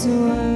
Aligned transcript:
its 0.00 0.06
wounds 0.06 0.49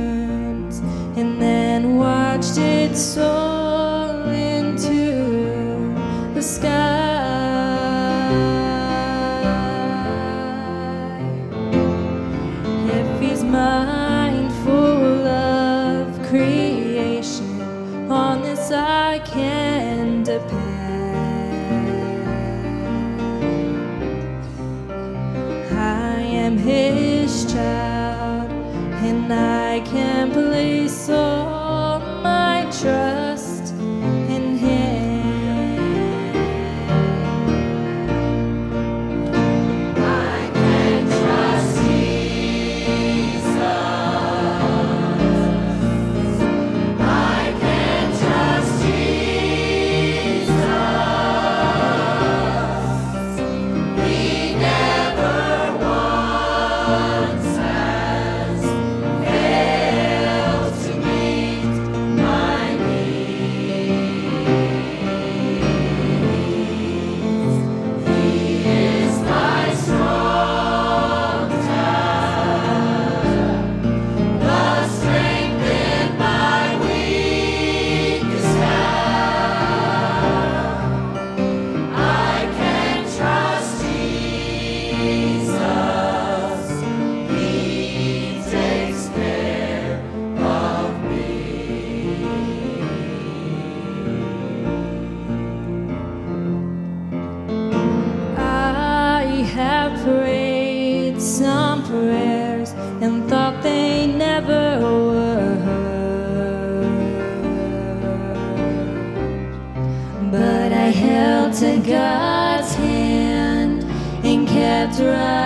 and 115.00 115.43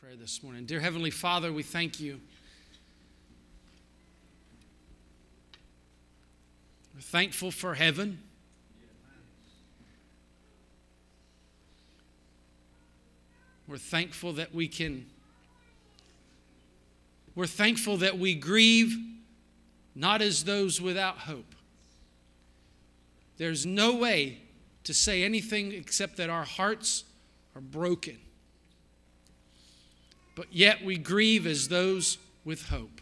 prayer 0.00 0.14
this 0.14 0.42
morning. 0.42 0.66
Dear 0.66 0.80
Heavenly 0.80 1.10
Father, 1.10 1.50
we 1.50 1.62
thank 1.62 1.98
you. 1.98 2.20
We're 6.94 7.00
thankful 7.00 7.50
for 7.50 7.72
heaven. 7.72 8.18
We're 13.66 13.78
thankful 13.78 14.34
that 14.34 14.54
we 14.54 14.68
can. 14.68 15.06
We're 17.34 17.46
thankful 17.46 17.96
that 17.96 18.18
we 18.18 18.34
grieve 18.34 18.94
not 19.94 20.20
as 20.20 20.44
those 20.44 20.78
without 20.78 21.20
hope. 21.20 21.54
There's 23.38 23.64
no 23.64 23.96
way 23.96 24.42
to 24.84 24.92
say 24.92 25.24
anything 25.24 25.72
except 25.72 26.18
that 26.18 26.28
our 26.28 26.44
hearts 26.44 27.04
are 27.54 27.62
broken 27.62 28.18
but 30.36 30.46
yet 30.52 30.84
we 30.84 30.96
grieve 30.96 31.46
as 31.46 31.66
those 31.66 32.18
with 32.44 32.68
hope. 32.68 33.00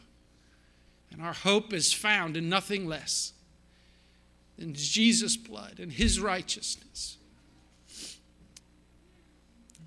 And 1.13 1.21
our 1.21 1.35
hope 1.35 1.75
is 1.75 1.93
found 1.93 2.37
in 2.37 2.49
nothing 2.49 2.87
less 2.87 3.35
than 4.57 4.73
Jesus' 4.73 5.37
blood 5.37 5.79
and 5.79 5.93
his 5.93 6.19
righteousness. 6.19 7.19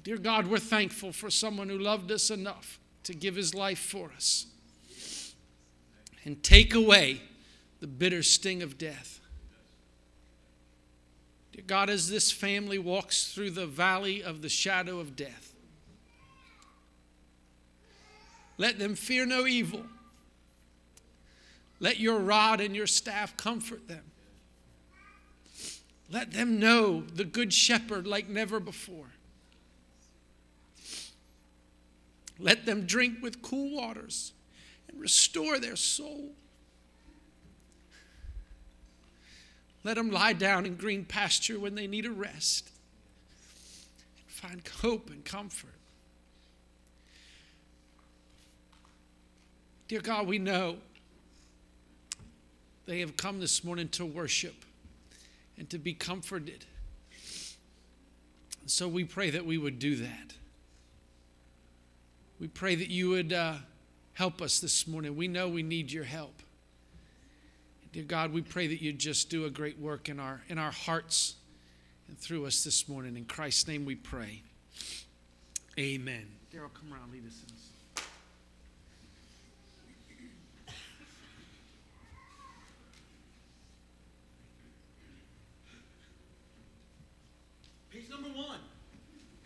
Dear 0.03 0.17
God, 0.17 0.47
we're 0.47 0.59
thankful 0.59 1.11
for 1.11 1.29
someone 1.29 1.69
who 1.69 1.77
loved 1.77 2.11
us 2.11 2.29
enough 2.29 2.79
to 3.03 3.13
give 3.13 3.35
his 3.35 3.55
life 3.55 3.79
for 3.79 4.11
us 4.15 4.45
and 6.23 6.41
take 6.43 6.73
away 6.73 7.21
the 7.79 7.87
bitter 7.87 8.23
sting 8.23 8.61
of 8.61 8.77
death. 8.77 9.21
Dear 11.53 11.63
God, 11.65 11.89
as 11.89 12.09
this 12.09 12.31
family 12.31 12.77
walks 12.77 13.33
through 13.33 13.51
the 13.51 13.67
valley 13.67 14.21
of 14.21 14.41
the 14.41 14.49
shadow 14.49 14.99
of 14.99 15.15
death, 15.15 15.46
let 18.57 18.79
them 18.79 18.95
fear 18.95 19.25
no 19.25 19.45
evil. 19.45 19.83
Let 21.79 21.99
your 21.99 22.19
rod 22.19 22.59
and 22.59 22.75
your 22.75 22.87
staff 22.87 23.37
comfort 23.37 23.87
them. 23.87 24.03
Let 26.09 26.31
them 26.31 26.59
know 26.59 27.01
the 27.01 27.25
good 27.25 27.53
shepherd 27.53 28.07
like 28.07 28.29
never 28.29 28.59
before. 28.59 29.11
Let 32.39 32.65
them 32.65 32.85
drink 32.85 33.21
with 33.21 33.41
cool 33.41 33.75
waters 33.75 34.33
and 34.87 34.99
restore 34.99 35.59
their 35.59 35.75
soul. 35.75 36.31
Let 39.83 39.95
them 39.95 40.11
lie 40.11 40.33
down 40.33 40.65
in 40.65 40.75
green 40.75 41.05
pasture 41.05 41.59
when 41.59 41.75
they 41.75 41.87
need 41.87 42.05
a 42.05 42.11
rest 42.11 42.69
and 44.17 44.27
find 44.27 44.67
hope 44.81 45.09
and 45.09 45.23
comfort. 45.23 45.76
Dear 49.87 50.01
God, 50.01 50.27
we 50.27 50.37
know 50.37 50.77
they 52.85 52.99
have 52.99 53.15
come 53.15 53.39
this 53.39 53.63
morning 53.63 53.87
to 53.89 54.05
worship 54.05 54.65
and 55.57 55.69
to 55.69 55.77
be 55.77 55.93
comforted. 55.93 56.65
So 58.65 58.87
we 58.89 59.05
pray 59.05 59.29
that 59.29 59.45
we 59.45 59.57
would 59.57 59.79
do 59.79 59.95
that. 59.95 60.33
We 62.39 62.47
pray 62.47 62.75
that 62.75 62.89
you 62.89 63.09
would 63.09 63.31
uh, 63.31 63.55
help 64.13 64.41
us 64.41 64.59
this 64.59 64.87
morning. 64.87 65.15
We 65.15 65.29
know 65.29 65.47
we 65.47 65.63
need 65.63 65.91
your 65.91 66.03
help. 66.03 66.33
Dear 67.93 68.03
God, 68.03 68.33
we 68.33 68.41
pray 68.41 68.67
that 68.67 68.81
you 68.81 68.91
just 68.91 69.29
do 69.29 69.45
a 69.45 69.49
great 69.49 69.79
work 69.79 70.09
in 70.09 70.19
our 70.19 70.41
in 70.49 70.57
our 70.57 70.71
hearts 70.71 71.35
and 72.09 72.17
through 72.17 72.45
us 72.45 72.63
this 72.63 72.89
morning. 72.89 73.15
In 73.15 73.25
Christ's 73.25 73.67
name 73.67 73.85
we 73.85 73.95
pray. 73.95 74.43
Amen. 75.79 76.27
Daryl, 76.53 76.73
come 76.73 76.93
around, 76.93 77.11
lead 77.11 77.25
us 77.25 77.41
in. 77.47 77.56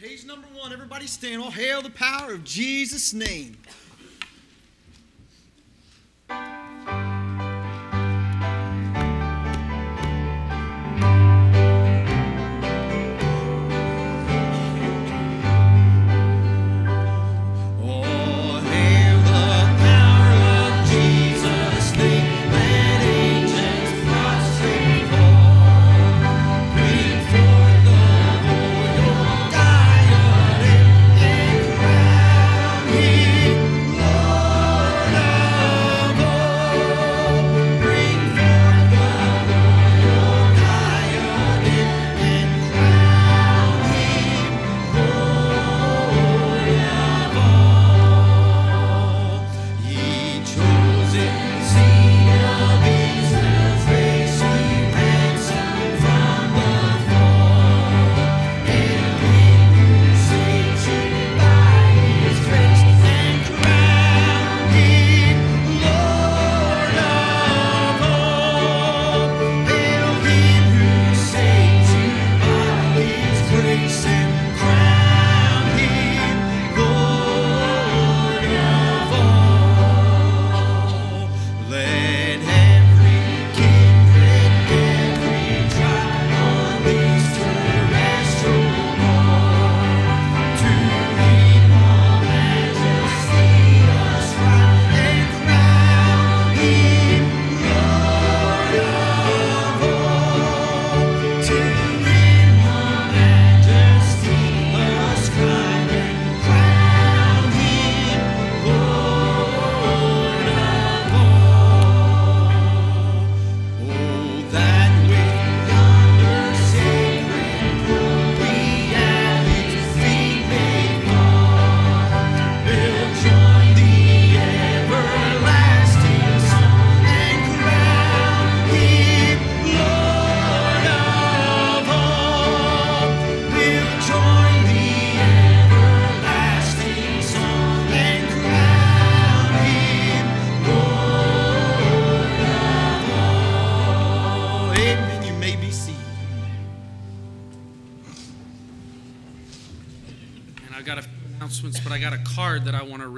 Page 0.01 0.25
number 0.25 0.47
one, 0.55 0.73
everybody 0.73 1.05
stand. 1.05 1.43
All 1.43 1.51
hail 1.51 1.83
the 1.83 1.91
power 1.91 2.33
of 2.33 2.43
Jesus' 2.43 3.13
name. 3.13 3.55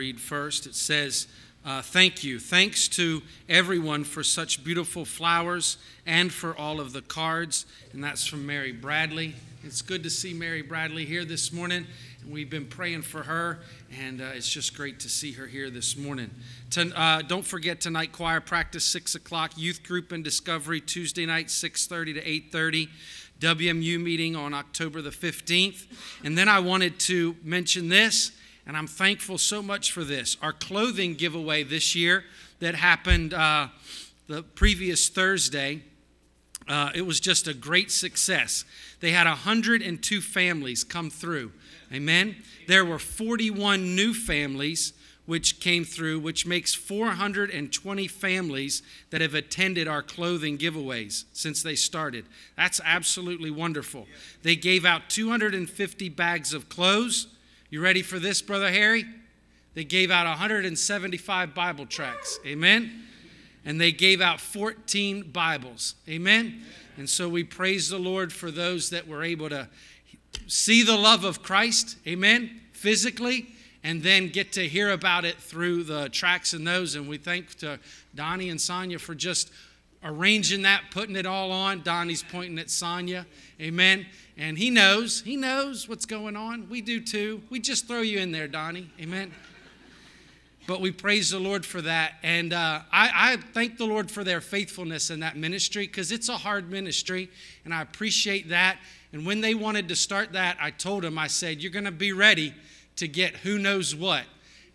Read 0.04 0.20
first. 0.20 0.68
It 0.68 0.76
says, 0.76 1.28
uh, 1.64 1.82
Thank 1.82 2.26
you. 2.26 2.38
Thanks 2.38 2.90
to 2.90 3.22
everyone 3.48 4.04
for 4.04 4.22
such 4.22 4.62
beautiful 4.62 5.06
flowers 5.06 5.78
and 6.06 6.30
for 6.30 6.54
all 6.58 6.82
of 6.82 6.92
the 6.92 7.02
cards. 7.02 7.66
And 7.94 8.04
that's 8.04 8.28
from 8.28 8.46
Mary 8.46 8.74
Bradley. 8.74 9.34
It's 9.64 9.82
good 9.82 10.04
to 10.04 10.10
see 10.10 10.34
Mary 10.34 10.62
Bradley 10.62 11.06
here 11.06 11.24
this 11.24 11.54
morning. 11.54 11.88
And 12.22 12.34
we've 12.34 12.50
been 12.50 12.66
praying 12.66 13.04
for 13.04 13.24
her, 13.24 13.60
and 13.98 14.20
uh, 14.20 14.32
it's 14.36 14.50
just 14.50 14.76
great 14.76 15.00
to 15.00 15.10
see 15.10 15.32
her 15.32 15.48
here 15.48 15.70
this 15.70 15.96
morning. 15.96 16.32
Uh, 16.78 17.22
don't 17.22 17.46
forget 17.46 17.80
tonight 17.80 18.12
choir 18.12 18.42
practice 18.42 18.84
six 18.84 19.16
o'clock, 19.16 19.54
youth 19.56 19.84
group 19.84 20.12
and 20.12 20.22
discovery 20.22 20.82
Tuesday 20.82 21.26
night 21.26 21.50
six 21.50 21.88
thirty 21.88 22.14
to 22.14 22.30
eight 22.30 22.52
thirty. 22.52 22.90
WMU 23.40 24.02
meeting 24.02 24.38
on 24.38 24.54
October 24.54 25.02
the 25.02 25.10
15th. 25.10 25.86
And 26.24 26.38
then 26.38 26.48
I 26.48 26.60
wanted 26.60 26.98
to 27.02 27.36
mention 27.44 27.90
this, 27.90 28.32
and 28.66 28.78
I'm 28.78 28.88
thankful 28.88 29.38
so 29.38 29.62
much 29.62 29.92
for 29.92 30.04
this. 30.04 30.38
Our 30.42 30.54
clothing 30.54 31.16
giveaway 31.16 31.64
this 31.64 31.96
year 31.96 32.24
that 32.60 32.76
happened 32.76 33.34
uh, 33.34 33.68
the 34.28 34.44
previous 34.44 35.10
Thursday. 35.10 35.82
Uh, 36.68 36.92
it 36.96 37.02
was 37.02 37.20
just 37.20 37.48
a 37.48 37.54
great 37.54 37.92
success. 37.92 38.64
They 39.02 39.12
had 39.12 39.28
102 39.28 40.22
families 40.22 40.84
come 40.84 41.10
through. 41.10 41.52
Amen. 41.92 42.38
There 42.68 42.86
were 42.86 43.00
41 43.00 43.96
new 43.96 44.14
families 44.14 44.94
which 45.26 45.60
came 45.60 45.86
through, 45.86 46.20
which 46.20 46.46
makes 46.46 46.74
420 46.74 48.08
families 48.08 48.84
that 49.10 49.22
have 49.22 49.34
attended 49.34 49.88
our 49.88 50.02
clothing 50.02 50.58
giveaways 50.58 51.26
since 51.32 51.64
they 51.64 51.76
started. 51.76 52.26
That's 52.58 52.82
absolutely 52.84 53.52
wonderful. 53.52 54.08
They 54.42 54.56
gave 54.56 54.86
out 54.86 55.10
250 55.10 56.10
bags 56.10 56.54
of 56.54 56.68
clothes. 56.68 57.28
You 57.74 57.82
ready 57.82 58.04
for 58.04 58.20
this, 58.20 58.40
Brother 58.40 58.70
Harry? 58.70 59.04
They 59.74 59.84
gave 59.84 60.12
out 60.12 60.28
175 60.28 61.56
Bible 61.56 61.88
tracts. 61.88 62.40
Amen. 62.46 63.06
And 63.66 63.82
they 63.82 63.92
gave 63.92 64.22
out 64.22 64.40
14 64.40 65.32
Bibles. 65.32 65.96
Amen. 66.08 66.62
And 66.98 67.10
so 67.10 67.28
we 67.28 67.44
praise 67.44 67.90
the 67.90 67.98
Lord 67.98 68.32
for 68.32 68.52
those 68.52 68.92
that 68.92 69.08
were 69.08 69.24
able 69.24 69.50
to 69.50 69.68
see 70.46 70.84
the 70.84 70.96
love 70.96 71.24
of 71.24 71.42
Christ. 71.42 71.98
Amen. 72.06 72.62
Physically 72.74 73.48
and 73.84 74.04
then 74.04 74.28
get 74.28 74.52
to 74.52 74.68
hear 74.68 74.92
about 74.92 75.26
it 75.26 75.38
through 75.38 75.86
the 75.86 76.10
tracts 76.10 76.54
and 76.54 76.68
those. 76.68 76.94
And 76.94 77.10
we 77.10 77.18
thank 77.18 77.56
to 77.56 77.80
Donnie 78.14 78.50
and 78.50 78.62
Sonia 78.62 79.00
for 79.00 79.16
just 79.16 79.52
arranging 80.04 80.62
that, 80.62 80.84
putting 80.92 81.16
it 81.16 81.26
all 81.26 81.52
on. 81.52 81.82
Donnie's 81.82 82.22
pointing 82.22 82.60
at 82.60 82.70
Sonia. 82.70 83.26
Amen. 83.60 84.06
And 84.38 84.58
he 84.58 84.70
knows, 84.70 85.22
he 85.22 85.36
knows 85.36 85.88
what's 85.88 86.06
going 86.06 86.36
on. 86.36 86.68
We 86.70 86.82
do 86.82 87.00
too. 87.00 87.42
We 87.50 87.60
just 87.60 87.88
throw 87.88 88.02
you 88.02 88.20
in 88.20 88.32
there, 88.32 88.48
Donnie. 88.48 88.90
Amen. 89.00 89.32
But 90.66 90.82
we 90.82 90.92
praise 90.92 91.30
the 91.30 91.40
Lord 91.40 91.66
for 91.66 91.82
that. 91.82 92.14
And 92.24 92.54
uh, 92.54 92.82
I, 92.92 93.34
I 93.34 93.38
thank 93.54 93.78
the 93.78 93.86
Lord 93.86 94.10
for 94.10 94.24
their 94.24 94.42
faithfulness 94.42 95.10
in 95.10 95.20
that 95.20 95.36
ministry 95.36 95.86
because 95.86 96.12
it's 96.12 96.30
a 96.30 96.38
hard 96.38 96.72
ministry. 96.72 97.30
And 97.66 97.74
I 97.74 97.82
appreciate 97.82 98.50
that. 98.50 98.80
And 99.12 99.26
when 99.26 99.42
they 99.42 99.56
wanted 99.56 99.90
to 99.90 99.96
start 99.96 100.34
that, 100.34 100.58
I 100.60 100.72
told 100.72 101.04
them, 101.04 101.20
I 101.20 101.28
said, 101.28 101.62
You're 101.62 101.72
going 101.72 101.86
to 101.86 101.92
be 101.92 102.14
ready 102.14 102.54
to 102.96 103.08
get 103.08 103.38
who 103.38 103.60
knows 103.60 103.94
what. 103.94 104.24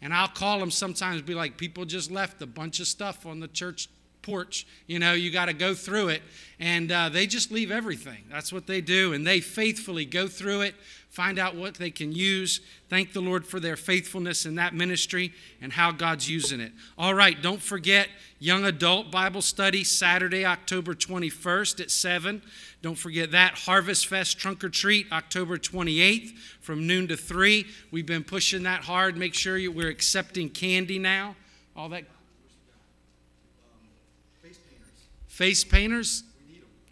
And 0.00 0.15
I'll 0.15 0.29
call 0.29 0.61
them 0.61 0.71
sometimes, 0.71 1.23
be 1.23 1.35
like, 1.35 1.57
people 1.57 1.85
just 1.85 2.11
left 2.11 2.41
a 2.43 2.47
bunch 2.47 2.79
of 2.81 2.87
stuff 2.87 3.27
on 3.27 3.41
the 3.41 3.49
church 3.49 3.88
porch. 4.23 4.67
You 4.87 4.99
know, 4.99 5.13
you 5.13 5.31
got 5.31 5.47
to 5.47 5.53
go 5.53 5.75
through 5.75 6.09
it. 6.09 6.23
And 6.61 6.91
uh, 6.91 7.09
they 7.09 7.27
just 7.27 7.53
leave 7.53 7.71
everything. 7.71 8.25
That's 8.31 8.53
what 8.53 8.67
they 8.67 8.81
do. 8.81 9.13
And 9.13 9.27
they 9.27 9.41
faithfully 9.41 10.05
go 10.05 10.27
through 10.27 10.63
it, 10.63 10.75
find 11.09 11.39
out 11.39 11.55
what 11.55 11.75
they 11.75 11.91
can 11.91 12.13
use. 12.13 12.61
Thank 12.89 13.13
the 13.13 13.21
Lord 13.21 13.47
for 13.47 13.61
their 13.61 13.77
faithfulness 13.77 14.45
in 14.45 14.57
that 14.57 14.75
ministry 14.75 15.33
and 15.61 15.73
how 15.73 15.93
God's 15.93 16.29
using 16.29 16.59
it. 16.59 16.73
All 16.97 17.15
right, 17.15 17.41
don't 17.41 17.63
forget 17.63 18.09
young 18.41 18.65
adult 18.65 19.13
Bible 19.13 19.43
study 19.43 19.85
Saturday, 19.85 20.45
October 20.45 20.95
21st 20.95 21.81
at 21.81 21.91
7. 21.91 22.43
Don't 22.81 22.99
forget 22.99 23.33
that. 23.33 23.55
Harvest 23.55 24.07
Fest 24.07 24.39
Trunk 24.39 24.63
or 24.63 24.69
Treat, 24.69 25.11
October 25.13 25.59
28th 25.59 26.31
from 26.61 26.87
noon 26.87 27.09
to 27.09 27.17
3. 27.17 27.67
We've 27.91 28.07
been 28.07 28.25
pushing 28.25 28.63
that 28.65 28.85
hard. 28.85 29.17
Make 29.17 29.35
sure 29.35 29.59
you, 29.59 29.73
we're 29.73 29.91
accepting 29.91 30.49
candy 30.49 30.99
now. 30.99 31.35
All 31.77 31.89
that. 31.89 32.05
face 34.43 34.59
painters. 34.59 34.89
Face 35.38 35.62
painters? 35.62 36.25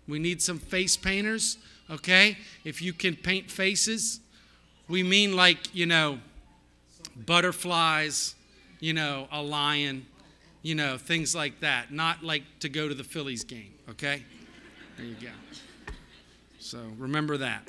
We 0.07 0.21
need, 0.21 0.41
some 0.41 0.61
face 0.61 0.97
painters, 0.97 1.59
okay? 1.91 2.39
If 2.63 2.81
you 2.81 2.93
can 2.93 3.17
paint 3.17 3.51
faces, 3.51 4.21
we 4.87 5.03
mean 5.03 5.35
like, 5.35 5.75
you 5.75 5.85
know, 5.85 6.21
butterflies, 7.27 8.37
you 8.79 8.93
know, 8.93 9.27
a 9.33 9.43
lion, 9.43 10.07
you 10.63 10.77
know, 10.77 10.97
things 10.97 11.35
like 11.35 11.59
that. 11.59 11.91
Not 11.91 12.23
like 12.23 12.45
to 12.61 12.69
go 12.69 12.87
to 12.87 12.95
the 12.95 13.03
Phillies 13.03 13.43
game, 13.43 13.73
okay? 13.91 14.23
There 14.97 15.07
you 15.07 15.17
go. 15.21 15.93
So 16.61 16.79
remember 16.99 17.39
that. 17.39 17.69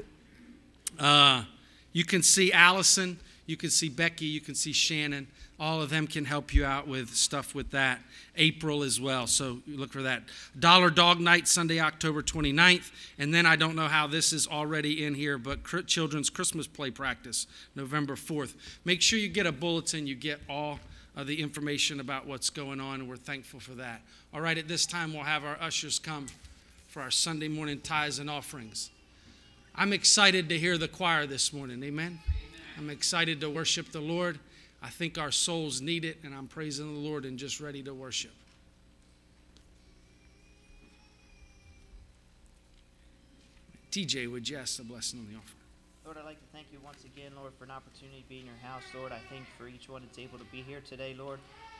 Uh, 1.00 1.46
you 1.92 2.06
can 2.06 2.22
see 2.22 2.52
Allison, 2.54 3.18
you 3.48 3.58
can 3.58 3.70
see 3.70 3.90
Becky, 3.90 4.26
you 4.26 4.42
can 4.42 4.54
see 4.54 4.74
Shannon. 4.74 5.28
All 5.60 5.82
of 5.82 5.90
them 5.90 6.06
can 6.06 6.26
help 6.26 6.54
you 6.54 6.66
out 6.66 6.88
with 6.88 7.16
stuff 7.16 7.56
with 7.56 7.72
that. 7.72 8.00
April 8.36 8.84
as 8.84 9.02
well. 9.02 9.26
So 9.26 9.60
look 9.66 9.92
for 9.92 10.04
that. 10.04 10.22
Dollar 10.60 10.92
Dog 10.92 11.20
Night, 11.20 11.48
Sunday, 11.48 11.80
October 11.80 12.22
29th. 12.22 12.92
And 13.18 13.34
then 13.34 13.48
I 13.48 13.56
don't 13.56 13.76
know 13.76 13.88
how 13.88 14.06
this 14.06 14.34
is 14.34 14.48
already 14.48 15.04
in 15.04 15.16
here, 15.16 15.40
but 15.40 15.64
Children's 15.88 16.30
Christmas 16.30 16.68
Play 16.68 16.92
Practice, 16.92 17.48
November 17.74 18.16
4th. 18.16 18.54
Make 18.86 19.02
sure 19.02 19.18
you 19.18 19.30
get 19.30 19.48
a 19.48 19.52
bulletin, 19.52 20.06
you 20.06 20.14
get 20.14 20.40
all 20.48 20.80
of 21.16 21.26
the 21.26 21.42
information 21.42 22.00
about 22.00 22.28
what's 22.28 22.52
going 22.52 22.80
on, 22.80 23.00
and 23.00 23.10
we're 23.10 23.16
thankful 23.16 23.60
for 23.60 23.72
that. 23.72 24.02
All 24.34 24.42
right, 24.42 24.58
at 24.58 24.68
this 24.68 24.86
time, 24.86 25.14
we'll 25.14 25.24
have 25.24 25.44
our 25.44 25.58
ushers 25.60 25.98
come 25.98 26.28
for 26.90 27.02
our 27.02 27.10
Sunday 27.10 27.48
morning 27.48 27.80
tithes 27.80 28.20
and 28.20 28.30
offerings. 28.30 28.92
I'm 29.74 29.94
excited 29.94 30.50
to 30.50 30.60
hear 30.60 30.78
the 30.78 30.88
choir 30.88 31.26
this 31.26 31.52
morning. 31.52 31.84
Amen. 31.84 32.20
I'm 32.78 32.90
excited 32.90 33.42
to 33.42 33.50
worship 33.50 33.92
the 33.92 34.00
Lord. 34.00 34.40
I 34.84 34.90
think 34.90 35.18
our 35.18 35.32
souls 35.32 35.82
need 35.82 36.06
it, 36.06 36.18
and 36.24 36.34
I'm 36.34 36.48
praising 36.48 36.94
the 36.94 37.00
Lord 37.00 37.26
and 37.26 37.40
just 37.40 37.60
ready 37.60 37.82
to 37.84 37.94
worship. 37.94 38.32
TJ, 43.92 44.32
would 44.32 44.48
you 44.48 44.58
ask 44.58 44.78
the 44.78 44.84
blessing 44.84 45.20
on 45.20 45.28
the 45.28 45.38
offering? 45.40 45.54
Lord, 46.06 46.18
I'd 46.18 46.26
like 46.26 46.40
to 46.40 46.48
thank 46.54 46.68
you 46.72 46.78
once 46.86 47.04
again, 47.04 47.32
Lord, 47.36 47.52
for 47.58 47.64
an 47.64 47.72
opportunity 47.72 48.22
to 48.22 48.30
be 48.30 48.40
in 48.40 48.46
your 48.46 48.56
house, 48.62 48.84
Lord. 48.94 49.12
I 49.12 49.20
thank 49.32 49.46
for 49.58 49.68
each 49.68 49.90
one 49.90 50.04
that's 50.04 50.20
able 50.20 50.38
to 50.38 50.46
be 50.46 50.62
here 50.62 50.82
today, 50.88 51.16
Lord. 51.18 51.40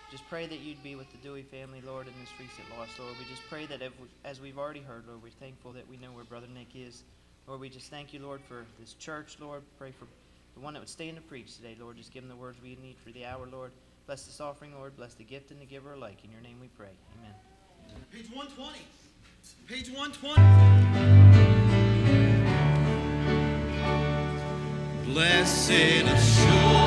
Just 0.10 0.28
pray 0.30 0.48
that 0.48 0.60
you'd 0.60 0.82
be 0.82 0.96
with 0.96 1.12
the 1.12 1.18
Dewey 1.18 1.44
family, 1.44 1.82
Lord, 1.86 2.08
in 2.08 2.14
this 2.20 2.32
recent 2.40 2.66
loss, 2.78 2.90
Lord. 2.98 3.14
We 3.20 3.26
just 3.30 3.48
pray 3.50 3.68
that, 3.68 3.82
as 4.26 4.42
we've 4.42 4.58
already 4.58 4.80
heard, 4.80 5.04
Lord, 5.08 5.22
we're 5.22 5.30
thankful 5.40 5.74
that 5.74 5.88
we 5.88 5.98
know 5.98 6.12
where 6.12 6.24
Brother 6.24 6.48
Nick 6.52 6.70
is. 6.76 7.04
Lord, 7.46 7.62
we 7.62 7.70
just 7.70 7.92
thank 7.92 8.14
you, 8.14 8.20
Lord, 8.20 8.42
for 8.48 8.66
this 8.80 8.94
church, 8.96 9.38
Lord. 9.40 9.62
Pray 9.78 9.92
for 9.92 10.08
the 10.58 10.64
one 10.64 10.74
that 10.74 10.80
would 10.80 10.90
stand 10.90 11.18
and 11.18 11.28
preach 11.28 11.56
today, 11.56 11.78
Lord. 11.80 11.98
Just 11.98 12.12
give 12.12 12.24
him 12.24 12.30
the 12.30 12.36
words 12.36 12.60
we 12.62 12.76
need 12.82 12.98
for 12.98 13.12
the 13.12 13.26
hour, 13.26 13.48
Lord. 13.52 13.72
Bless 14.08 14.26
this 14.26 14.42
offering, 14.42 14.74
Lord. 14.74 14.98
Bless 14.98 15.14
the 15.14 15.24
gift 15.24 15.52
and 15.52 15.62
the 15.62 15.66
giver 15.66 15.94
alike. 15.94 16.18
In 16.24 16.32
your 16.32 16.42
name 16.42 16.58
we 16.60 16.70
pray. 16.70 16.90
Amen. 17.20 17.36
Page 18.12 18.32
120. 18.34 18.80
Page 19.68 19.92
120. 19.92 20.42
Blessed 25.14 25.70
assurance. 25.70 26.87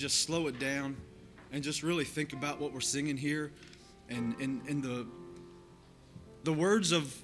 Just 0.00 0.22
slow 0.22 0.46
it 0.46 0.58
down 0.58 0.96
and 1.52 1.62
just 1.62 1.82
really 1.82 2.04
think 2.04 2.32
about 2.32 2.58
what 2.58 2.72
we're 2.72 2.80
singing 2.80 3.18
here 3.18 3.52
and, 4.08 4.34
and, 4.40 4.66
and 4.66 4.82
the, 4.82 5.06
the 6.44 6.52
words 6.52 6.90
of 6.90 7.14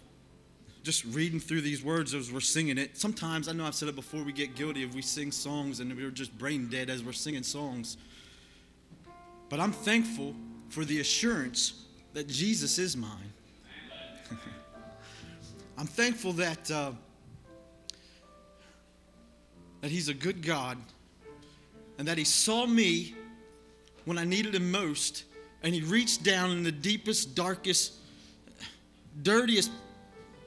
just 0.83 1.05
reading 1.07 1.41
through 1.41 1.63
these 1.63 1.83
words 1.83 2.13
as 2.13 2.31
we're 2.31 2.39
singing 2.39 2.77
it. 2.77 2.97
Sometimes, 2.99 3.49
I 3.49 3.53
know 3.53 3.65
I've 3.65 3.75
said 3.75 3.89
it 3.89 3.97
before, 3.97 4.23
we 4.23 4.33
get 4.33 4.55
guilty 4.55 4.85
if 4.85 4.95
we 4.95 5.01
sing 5.01 5.33
songs 5.33 5.81
and 5.81 5.97
we're 5.97 6.11
just 6.11 6.37
brain 6.37 6.69
dead 6.69 6.91
as 6.91 7.03
we're 7.03 7.13
singing 7.13 7.43
songs. 7.43 7.97
But 9.49 9.59
I'm 9.59 9.73
thankful 9.73 10.35
for 10.69 10.85
the 10.85 11.01
assurance 11.01 11.85
that 12.13 12.29
Jesus 12.29 12.79
is 12.79 12.95
mine. 12.95 13.33
I'm 15.79 15.87
thankful 15.87 16.33
that, 16.35 16.71
uh, 16.71 16.93
that 19.81 19.91
He's 19.91 20.09
a 20.09 20.15
good 20.15 20.43
God 20.43 20.77
and 21.99 22.09
that 22.09 22.19
He 22.19 22.25
saw 22.25 22.67
me 22.67 23.15
when 24.05 24.19
I 24.19 24.25
needed 24.25 24.55
Him 24.55 24.71
most, 24.71 25.25
and 25.63 25.75
He 25.75 25.81
reached 25.83 26.23
down 26.23 26.51
in 26.51 26.63
the 26.63 26.73
deepest, 26.73 27.35
darkest, 27.35 27.95
dirtiest 29.23 29.71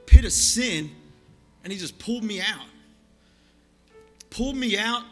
pit 0.06 0.26
of 0.26 0.32
sin, 0.32 0.92
and 1.64 1.74
He 1.74 1.80
just 1.80 2.00
pulled 2.00 2.24
me 2.24 2.42
out. 2.42 2.66
Pulled 4.30 4.56
me 4.56 4.78
out, 4.78 5.04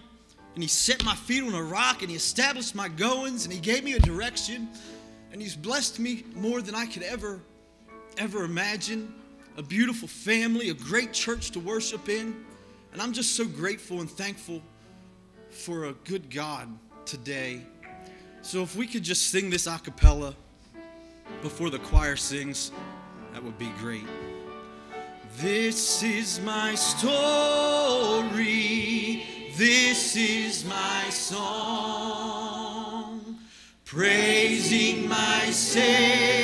and 0.53 0.63
He 0.63 0.69
set 0.69 1.03
my 1.03 1.15
feet 1.15 1.43
on 1.43 1.53
a 1.53 1.63
rock, 1.63 2.01
and 2.01 2.09
He 2.09 2.15
established 2.15 2.75
my 2.75 2.87
goings, 2.87 3.43
and 3.43 3.53
He 3.53 3.59
gave 3.59 3.83
me 3.83 3.93
a 3.93 3.99
direction, 3.99 4.69
and 5.31 5.41
He's 5.41 5.55
blessed 5.55 5.99
me 5.99 6.23
more 6.35 6.61
than 6.61 6.75
I 6.75 6.85
could 6.85 7.03
ever, 7.03 7.39
ever 8.17 8.43
imagine. 8.43 9.13
A 9.57 9.63
beautiful 9.63 10.07
family, 10.07 10.69
a 10.69 10.75
great 10.75 11.13
church 11.13 11.49
to 11.51 11.59
worship 11.59 12.09
in, 12.09 12.45
and 12.93 13.01
I'm 13.01 13.11
just 13.11 13.35
so 13.35 13.43
grateful 13.43 14.01
and 14.01 14.09
thankful 14.09 14.61
for 15.57 15.85
a 15.85 15.93
good 15.93 16.29
God 16.29 16.69
today. 17.05 17.61
So 18.41 18.61
if 18.61 18.75
we 18.75 18.85
could 18.87 19.03
just 19.03 19.31
sing 19.31 19.49
this 19.49 19.65
a 19.67 19.79
cappella 19.79 20.35
before 21.41 21.69
the 21.69 21.79
choir 21.79 22.15
sings, 22.15 22.71
that 23.33 23.43
would 23.43 23.57
be 23.57 23.71
great. 23.79 24.05
This 25.37 26.03
is 26.03 26.39
my 26.41 26.75
story. 26.75 28.43
This 29.55 30.15
is 30.15 30.63
my 30.63 31.09
song. 31.09 31.97
Praising 33.83 35.09
my 35.09 35.49
Savior 35.49 36.36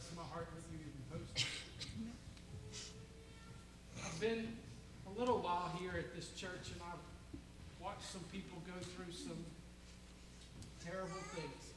rest 0.00 0.12
of 0.12 0.16
my 0.16 0.24
heart 0.32 0.48
you 0.72 0.78
even 0.80 1.04
post. 1.12 1.44
I've 4.02 4.18
been 4.18 4.56
a 5.06 5.20
little 5.20 5.40
while 5.40 5.76
here 5.78 5.92
at 5.98 6.16
this 6.16 6.30
church 6.30 6.72
and 6.72 6.80
I've 6.80 7.04
watched 7.84 8.10
some 8.10 8.24
people 8.32 8.56
go 8.64 8.80
through 8.80 9.12
some 9.12 9.44
terrible 10.82 11.20
things. 11.36 11.69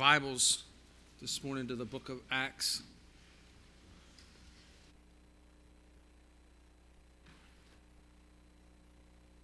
Bibles 0.00 0.62
this 1.20 1.44
morning 1.44 1.68
to 1.68 1.76
the 1.76 1.84
book 1.84 2.08
of 2.08 2.20
Acts. 2.30 2.80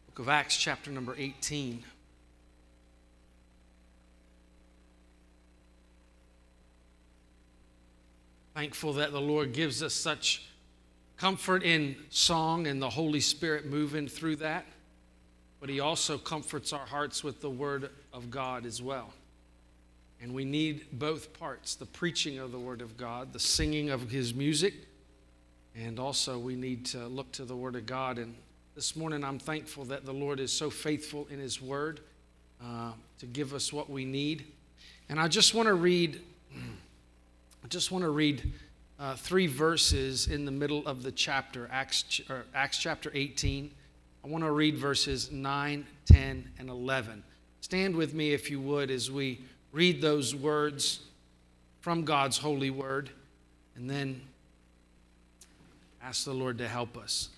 Book 0.07 0.21
of 0.21 0.31
Acts, 0.31 0.57
chapter 0.57 0.91
number 0.91 1.15
18. 1.19 1.85
Thankful 8.55 8.95
that 8.95 9.13
the 9.13 9.21
Lord 9.21 9.53
gives 9.53 9.83
us 9.83 9.93
such 9.93 10.43
comfort 11.19 11.65
in 11.65 11.97
song 12.09 12.67
and 12.67 12.81
the 12.81 12.89
Holy 12.89 13.21
Spirit 13.21 13.67
moving 13.67 14.09
through 14.09 14.37
that, 14.37 14.65
but 15.61 15.69
He 15.69 15.81
also 15.81 16.17
comforts 16.17 16.73
our 16.73 16.87
hearts 16.87 17.23
with 17.23 17.43
the 17.43 17.51
Word 17.51 17.91
of 18.15 18.31
God 18.31 18.65
as 18.65 18.81
well. 18.81 19.13
And 20.21 20.33
we 20.33 20.45
need 20.45 20.87
both 20.93 21.39
parts 21.39 21.75
the 21.75 21.87
preaching 21.87 22.39
of 22.39 22.53
the 22.53 22.59
Word 22.59 22.81
of 22.81 22.97
God, 22.97 23.33
the 23.33 23.41
singing 23.41 23.91
of 23.91 24.11
His 24.11 24.35
music, 24.35 24.75
and 25.75 25.99
also 25.99 26.39
we 26.39 26.57
need 26.57 26.87
to 26.87 27.07
look 27.07 27.31
to 27.33 27.45
the 27.45 27.57
Word 27.57 27.77
of 27.77 27.87
God. 27.87 28.19
And 28.19 28.35
this 28.75 28.97
morning 28.97 29.23
I'm 29.23 29.39
thankful 29.39 29.85
that 29.87 30.07
the 30.07 30.13
Lord 30.13 30.41
is 30.41 30.53
so 30.53 30.71
faithful 30.71 31.27
in 31.31 31.39
His 31.39 31.61
Word 31.61 32.01
uh, 32.65 32.93
to 33.19 33.27
give 33.27 33.53
us 33.53 33.73
what 33.73 33.91
we 33.91 34.05
need. 34.05 34.47
And 35.09 35.21
I 35.21 35.29
just 35.29 35.55
want 35.55 35.67
to 35.67 35.75
read. 35.75 36.21
I 37.65 37.69
just 37.69 37.91
want 37.91 38.05
to 38.05 38.11
read 38.11 38.53
uh, 38.99 39.15
three 39.17 39.47
verses 39.47 40.29
in 40.29 40.45
the 40.45 40.53
middle 40.53 40.87
of 40.87 41.03
the 41.03 41.13
chapter, 41.13 41.69
Acts, 41.73 42.21
Acts 42.55 42.79
chapter 42.79 43.11
18. 43.13 43.71
I 44.25 44.29
want 44.29 44.45
to 44.45 44.51
read 44.51 44.77
verses 44.77 45.31
9, 45.31 45.87
10, 46.07 46.51
and 46.59 46.71
11. 46.71 47.23
Stand 47.61 47.97
with 47.97 48.15
me, 48.15 48.33
if 48.33 48.51
you 48.51 48.61
would, 48.61 48.91
as 48.91 49.11
we 49.11 49.41
read 49.77 50.01
those 50.01 50.35
words 50.35 51.01
from 51.81 52.03
God's 52.03 52.39
holy 52.39 52.71
word, 52.71 53.11
and 53.77 53.91
then 53.91 54.23
ask 56.03 56.25
the 56.25 56.33
Lord 56.33 56.57
to 56.59 56.67
help 56.67 56.97
us. 56.97 57.29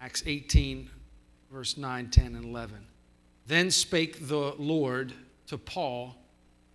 Acts 0.00 0.22
18, 0.24 0.88
verse 1.50 1.76
9, 1.76 2.08
10, 2.10 2.36
and 2.36 2.44
11. 2.44 2.78
Then 3.48 3.72
spake 3.72 4.28
the 4.28 4.54
Lord 4.58 5.12
to 5.48 5.58
Paul 5.58 6.14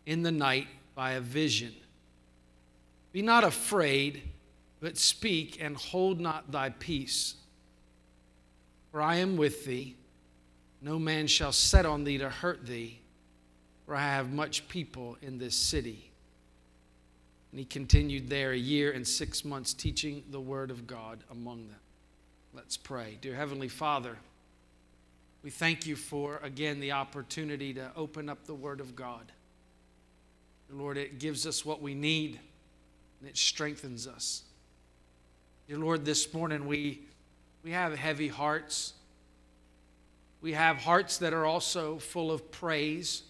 in 0.06 0.24
the 0.24 0.32
night 0.32 0.68
by 0.94 1.12
a 1.12 1.22
vision. 1.22 1.74
Be 3.14 3.22
not 3.22 3.46
afraid, 3.46 4.24
but 4.82 4.98
speak 4.98 5.58
and 5.62 5.78
hold 5.78 6.20
not 6.20 6.52
thy 6.52 6.70
peace. 6.70 7.36
For 8.91 9.02
I 9.02 9.16
am 9.16 9.38
with 9.38 9.64
thee. 9.64 9.96
No 10.82 11.00
man 11.00 11.28
shall 11.28 11.54
set 11.54 11.86
on 11.86 12.04
thee 12.04 12.18
to 12.18 12.30
hurt 12.30 12.66
thee, 12.66 13.00
for 13.86 13.96
I 13.96 14.02
have 14.02 14.32
much 14.32 14.68
people 14.68 15.18
in 15.22 15.38
this 15.38 15.56
city. 15.56 16.12
And 17.52 17.60
he 17.60 17.66
continued 17.66 18.30
there 18.30 18.52
a 18.52 18.58
year 18.58 18.92
and 18.92 19.08
six 19.08 19.46
months 19.46 19.74
teaching 19.74 20.24
the 20.32 20.40
word 20.40 20.72
of 20.72 20.88
God 20.88 21.20
among 21.30 21.68
them. 21.68 21.80
Let's 22.54 22.78
pray. 22.78 23.18
Dear 23.22 23.36
Heavenly 23.36 23.68
Father, 23.68 24.18
we 25.44 25.50
thank 25.50 25.86
you 25.86 25.96
for, 25.96 26.40
again, 26.44 26.80
the 26.80 26.94
opportunity 26.94 27.74
to 27.74 27.92
open 27.96 28.30
up 28.30 28.46
the 28.46 28.56
word 28.56 28.80
of 28.80 28.96
God. 28.96 29.32
Lord, 30.72 30.98
it 30.98 31.20
gives 31.20 31.46
us 31.46 31.64
what 31.64 31.82
we 31.82 31.94
need 31.94 32.40
and 33.20 33.30
it 33.30 33.38
strengthens 33.38 34.08
us. 34.08 34.44
Dear 35.68 35.78
Lord, 35.78 36.04
this 36.04 36.34
morning 36.34 36.66
we, 36.66 37.02
we 37.64 37.72
have 37.72 37.96
heavy 37.96 38.28
hearts. 38.28 38.94
We 40.42 40.54
have 40.54 40.78
hearts 40.78 41.18
that 41.20 41.34
are 41.34 41.46
also 41.46 42.00
full 42.00 42.32
of 42.32 42.52
praise. 42.52 43.24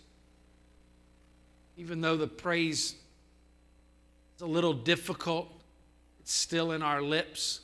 Even 1.78 2.02
though 2.02 2.18
the 2.18 2.28
praise 2.28 2.96
is 4.36 4.42
a 4.42 4.46
little 4.46 4.74
difficult, 4.74 5.50
it's 6.20 6.34
still 6.34 6.72
in 6.72 6.82
our 6.82 7.02
lips 7.02 7.62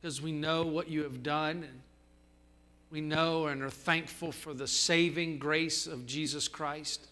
because 0.00 0.22
we 0.22 0.32
know 0.32 0.64
what 0.64 0.88
you 0.88 1.02
have 1.02 1.22
done 1.22 1.64
and 1.64 1.80
we 2.90 3.00
know 3.00 3.46
and 3.46 3.62
are 3.62 3.70
thankful 3.70 4.32
for 4.32 4.54
the 4.54 4.66
saving 4.66 5.38
grace 5.38 5.86
of 5.86 6.06
Jesus 6.06 6.48
Christ. 6.48 7.06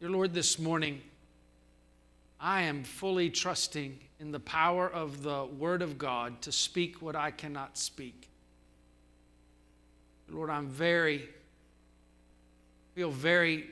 Dear 0.00 0.10
Lord, 0.10 0.34
this 0.34 0.58
morning, 0.58 1.00
I 2.40 2.62
am 2.62 2.82
fully 2.82 3.30
trusting 3.30 3.98
in 4.20 4.32
the 4.32 4.40
power 4.40 4.88
of 4.88 5.22
the 5.22 5.44
Word 5.44 5.82
of 5.82 5.98
God 5.98 6.40
to 6.42 6.52
speak 6.52 7.00
what 7.02 7.14
I 7.14 7.30
cannot 7.30 7.78
speak. 7.78 8.28
Lord, 10.28 10.50
I'm 10.50 10.68
very, 10.68 11.28
feel 12.94 13.10
very 13.10 13.66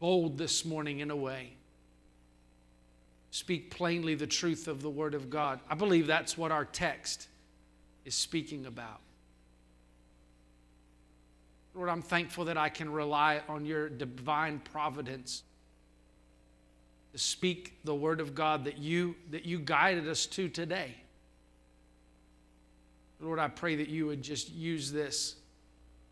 bold 0.00 0.38
this 0.38 0.64
morning 0.64 1.00
in 1.00 1.10
a 1.10 1.16
way. 1.16 1.52
Speak 3.30 3.70
plainly 3.70 4.14
the 4.14 4.26
truth 4.26 4.66
of 4.66 4.82
the 4.82 4.90
Word 4.90 5.14
of 5.14 5.30
God. 5.30 5.60
I 5.68 5.74
believe 5.76 6.06
that's 6.06 6.36
what 6.36 6.50
our 6.50 6.64
text 6.64 7.28
is 8.04 8.14
speaking 8.14 8.66
about. 8.66 9.00
Lord, 11.74 11.88
I'm 11.88 12.02
thankful 12.02 12.46
that 12.46 12.58
I 12.58 12.68
can 12.68 12.90
rely 12.90 13.42
on 13.48 13.64
your 13.64 13.88
divine 13.88 14.58
providence 14.58 15.44
to 17.12 17.18
speak 17.18 17.78
the 17.84 17.94
word 17.94 18.20
of 18.20 18.34
God 18.34 18.64
that 18.64 18.78
you 18.78 19.14
that 19.30 19.44
you 19.44 19.58
guided 19.58 20.08
us 20.08 20.26
to 20.26 20.48
today. 20.48 20.94
Lord, 23.20 23.38
I 23.38 23.48
pray 23.48 23.76
that 23.76 23.88
you 23.88 24.06
would 24.06 24.22
just 24.22 24.50
use 24.50 24.90
this, 24.90 25.36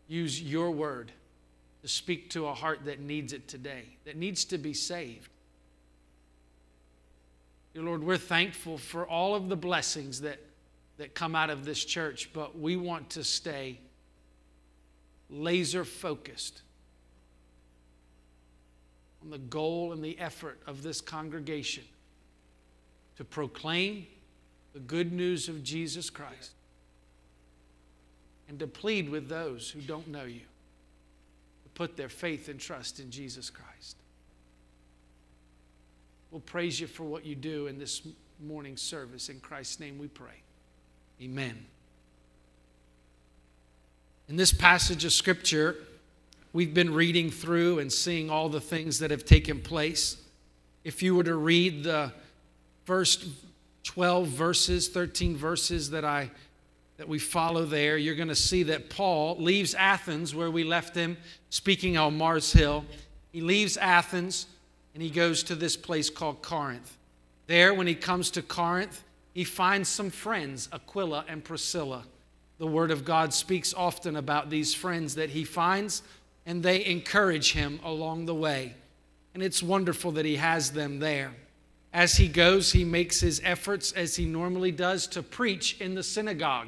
use 0.07 0.41
your 0.41 0.71
word 0.71 1.11
to 1.81 1.87
speak 1.87 2.29
to 2.31 2.47
a 2.47 2.53
heart 2.53 2.85
that 2.85 2.99
needs 2.99 3.33
it 3.33 3.47
today, 3.47 3.85
that 4.05 4.17
needs 4.17 4.45
to 4.45 4.57
be 4.57 4.73
saved. 4.73 5.29
Dear 7.73 7.83
Lord, 7.83 8.03
we're 8.03 8.17
thankful 8.17 8.77
for 8.77 9.07
all 9.07 9.35
of 9.35 9.47
the 9.47 9.55
blessings 9.55 10.21
that, 10.21 10.39
that 10.97 11.13
come 11.13 11.35
out 11.35 11.49
of 11.49 11.65
this 11.65 11.85
church, 11.85 12.31
but 12.33 12.57
we 12.57 12.75
want 12.75 13.11
to 13.11 13.23
stay 13.23 13.79
laser 15.29 15.85
focused 15.85 16.61
on 19.21 19.29
the 19.29 19.37
goal 19.37 19.93
and 19.93 20.03
the 20.03 20.17
effort 20.19 20.59
of 20.65 20.81
this 20.81 21.01
congregation 21.01 21.83
to 23.17 23.23
proclaim 23.23 24.07
the 24.73 24.79
good 24.79 25.11
news 25.11 25.47
of 25.47 25.63
Jesus 25.63 26.09
Christ 26.09 26.51
and 28.47 28.57
to 28.59 28.67
plead 28.67 29.09
with 29.09 29.29
those 29.29 29.69
who 29.69 29.81
don't 29.81 30.07
know 30.07 30.23
you 30.23 30.41
put 31.79 31.95
their 31.95 32.09
faith 32.09 32.49
and 32.49 32.59
trust 32.59 32.99
in 32.99 33.09
Jesus 33.09 33.49
Christ. 33.49 33.95
We'll 36.29 36.41
praise 36.41 36.77
you 36.77 36.87
for 36.87 37.05
what 37.05 37.25
you 37.25 37.35
do 37.35 37.67
in 37.67 37.79
this 37.79 38.01
morning 38.45 38.75
service. 38.75 39.29
In 39.29 39.39
Christ's 39.39 39.79
name 39.79 39.97
we 39.97 40.09
pray. 40.09 40.43
Amen. 41.21 41.57
In 44.27 44.35
this 44.35 44.51
passage 44.51 45.05
of 45.05 45.13
Scripture, 45.13 45.77
we've 46.51 46.73
been 46.73 46.93
reading 46.93 47.31
through 47.31 47.79
and 47.79 47.89
seeing 47.89 48.29
all 48.29 48.49
the 48.49 48.59
things 48.59 48.99
that 48.99 49.09
have 49.09 49.23
taken 49.23 49.61
place. 49.61 50.17
If 50.83 51.01
you 51.01 51.15
were 51.15 51.23
to 51.23 51.35
read 51.35 51.85
the 51.85 52.11
first 52.83 53.25
12 53.83 54.27
verses, 54.27 54.89
13 54.89 55.37
verses 55.37 55.91
that 55.91 56.03
I 56.03 56.29
that 56.99 57.07
we 57.07 57.17
follow 57.17 57.63
there, 57.63 57.97
you're 57.97 58.13
going 58.13 58.27
to 58.27 58.35
see 58.35 58.61
that 58.63 58.89
Paul 58.89 59.37
leaves 59.39 59.73
Athens 59.73 60.35
where 60.35 60.51
we 60.51 60.65
left 60.65 60.93
him 60.93 61.15
speaking 61.49 61.95
on 61.95 62.17
Mars 62.17 62.51
Hill. 62.51 62.83
He 63.31 63.39
leaves 63.39 63.77
Athens 63.77 64.47
and 64.93 65.01
he 65.01 65.09
goes 65.09 65.41
to 65.43 65.55
this 65.55 65.77
place 65.77 66.09
called 66.09 66.41
Corinth. 66.41 66.97
There 67.47 67.73
when 67.73 67.87
he 67.87 67.95
comes 67.95 68.29
to 68.31 68.41
Corinth, 68.41 69.01
he 69.33 69.45
finds 69.45 69.87
some 69.87 70.09
friends, 70.09 70.67
Aquila 70.73 71.23
and 71.29 71.41
Priscilla. 71.41 72.03
The 72.57 72.67
word 72.67 72.91
of 72.91 73.05
God 73.05 73.33
speaks 73.33 73.73
often 73.73 74.17
about 74.17 74.49
these 74.49 74.73
friends 74.73 75.15
that 75.15 75.29
he 75.29 75.45
finds 75.45 76.03
and 76.45 76.61
they 76.61 76.85
encourage 76.85 77.53
him 77.53 77.79
along 77.81 78.25
the 78.25 78.35
way. 78.35 78.73
And 79.33 79.41
it's 79.41 79.63
wonderful 79.63 80.11
that 80.11 80.25
he 80.25 80.35
has 80.35 80.71
them 80.71 80.99
there. 80.99 81.31
As 81.93 82.17
he 82.17 82.27
goes, 82.27 82.73
he 82.73 82.83
makes 82.83 83.21
his 83.21 83.39
efforts, 83.45 83.93
as 83.93 84.17
he 84.17 84.25
normally 84.25 84.73
does, 84.73 85.07
to 85.07 85.23
preach 85.23 85.79
in 85.79 85.95
the 85.95 86.03
synagogue. 86.03 86.67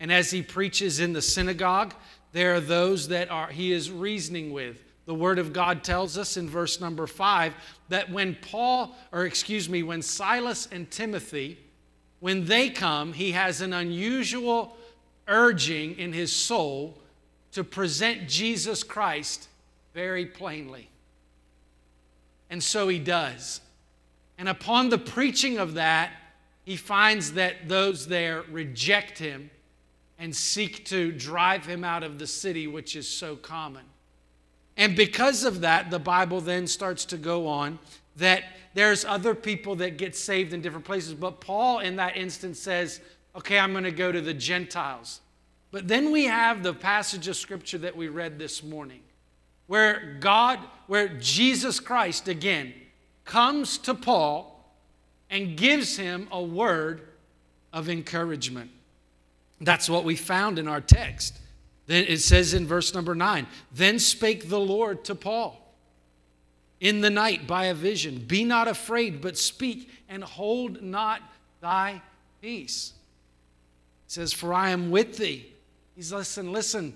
And 0.00 0.12
as 0.12 0.30
he 0.30 0.42
preaches 0.42 1.00
in 1.00 1.12
the 1.12 1.22
synagogue, 1.22 1.94
there 2.32 2.54
are 2.54 2.60
those 2.60 3.08
that 3.08 3.30
are 3.30 3.48
he 3.48 3.72
is 3.72 3.90
reasoning 3.90 4.52
with. 4.52 4.82
The 5.06 5.14
word 5.14 5.38
of 5.38 5.52
God 5.52 5.82
tells 5.82 6.18
us 6.18 6.36
in 6.36 6.48
verse 6.48 6.80
number 6.80 7.06
5 7.06 7.54
that 7.88 8.10
when 8.10 8.36
Paul 8.36 8.94
or 9.10 9.24
excuse 9.24 9.68
me, 9.68 9.82
when 9.82 10.02
Silas 10.02 10.68
and 10.70 10.90
Timothy 10.90 11.58
when 12.20 12.46
they 12.46 12.68
come, 12.70 13.12
he 13.12 13.32
has 13.32 13.60
an 13.60 13.72
unusual 13.72 14.76
urging 15.26 15.98
in 15.98 16.12
his 16.12 16.34
soul 16.34 16.98
to 17.52 17.62
present 17.62 18.28
Jesus 18.28 18.82
Christ 18.82 19.48
very 19.94 20.26
plainly. 20.26 20.88
And 22.50 22.62
so 22.62 22.88
he 22.88 22.98
does. 22.98 23.60
And 24.36 24.48
upon 24.48 24.88
the 24.88 24.98
preaching 24.98 25.58
of 25.58 25.74
that, 25.74 26.12
he 26.64 26.76
finds 26.76 27.32
that 27.32 27.68
those 27.68 28.06
there 28.06 28.42
reject 28.50 29.18
him 29.18 29.50
and 30.18 30.34
seek 30.34 30.84
to 30.86 31.12
drive 31.12 31.64
him 31.64 31.84
out 31.84 32.02
of 32.02 32.18
the 32.18 32.26
city, 32.26 32.66
which 32.66 32.96
is 32.96 33.08
so 33.08 33.36
common. 33.36 33.84
And 34.76 34.96
because 34.96 35.44
of 35.44 35.60
that, 35.62 35.90
the 35.90 35.98
Bible 35.98 36.40
then 36.40 36.66
starts 36.66 37.04
to 37.06 37.16
go 37.16 37.46
on 37.46 37.78
that 38.16 38.44
there's 38.74 39.04
other 39.04 39.34
people 39.34 39.76
that 39.76 39.96
get 39.96 40.16
saved 40.16 40.52
in 40.52 40.60
different 40.60 40.84
places. 40.84 41.14
But 41.14 41.40
Paul, 41.40 41.80
in 41.80 41.96
that 41.96 42.16
instance, 42.16 42.58
says, 42.58 43.00
okay, 43.34 43.58
I'm 43.58 43.72
going 43.72 43.84
to 43.84 43.92
go 43.92 44.12
to 44.12 44.20
the 44.20 44.34
Gentiles. 44.34 45.20
But 45.70 45.86
then 45.86 46.10
we 46.10 46.24
have 46.24 46.62
the 46.62 46.74
passage 46.74 47.28
of 47.28 47.36
scripture 47.36 47.78
that 47.78 47.96
we 47.96 48.08
read 48.08 48.38
this 48.38 48.62
morning 48.62 49.00
where 49.66 50.16
God, 50.18 50.58
where 50.86 51.08
Jesus 51.08 51.78
Christ 51.78 52.26
again 52.26 52.72
comes 53.24 53.78
to 53.78 53.94
Paul 53.94 54.74
and 55.30 55.56
gives 55.56 55.96
him 55.96 56.26
a 56.32 56.42
word 56.42 57.08
of 57.72 57.88
encouragement. 57.88 58.70
That's 59.60 59.88
what 59.88 60.04
we 60.04 60.16
found 60.16 60.58
in 60.58 60.68
our 60.68 60.80
text. 60.80 61.38
Then 61.86 62.04
it 62.06 62.20
says 62.20 62.54
in 62.54 62.66
verse 62.66 62.94
number 62.94 63.14
nine, 63.14 63.46
then 63.72 63.98
spake 63.98 64.48
the 64.48 64.60
Lord 64.60 65.04
to 65.04 65.14
Paul 65.14 65.68
in 66.80 67.00
the 67.00 67.10
night 67.10 67.46
by 67.46 67.66
a 67.66 67.74
vision, 67.74 68.18
Be 68.18 68.44
not 68.44 68.68
afraid, 68.68 69.20
but 69.20 69.36
speak 69.36 69.90
and 70.08 70.22
hold 70.22 70.82
not 70.82 71.22
thy 71.60 72.02
peace. 72.40 72.92
It 74.06 74.12
says, 74.12 74.32
For 74.32 74.54
I 74.54 74.70
am 74.70 74.90
with 74.90 75.16
thee. 75.16 75.46
He's 75.96 76.12
listen, 76.12 76.52
listen. 76.52 76.94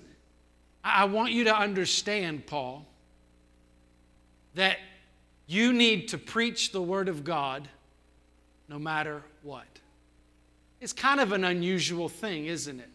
I 0.83 1.05
want 1.05 1.31
you 1.31 1.45
to 1.45 1.55
understand, 1.55 2.45
Paul, 2.45 2.85
that 4.55 4.77
you 5.47 5.73
need 5.73 6.09
to 6.09 6.17
preach 6.17 6.71
the 6.71 6.81
word 6.81 7.09
of 7.09 7.23
God 7.23 7.67
no 8.69 8.79
matter 8.79 9.23
what. 9.41 9.65
It's 10.83 10.91
kind 10.91 11.21
of 11.21 11.31
an 11.31 11.45
unusual 11.45 12.09
thing, 12.09 12.47
isn't 12.47 12.77
it? 12.77 12.89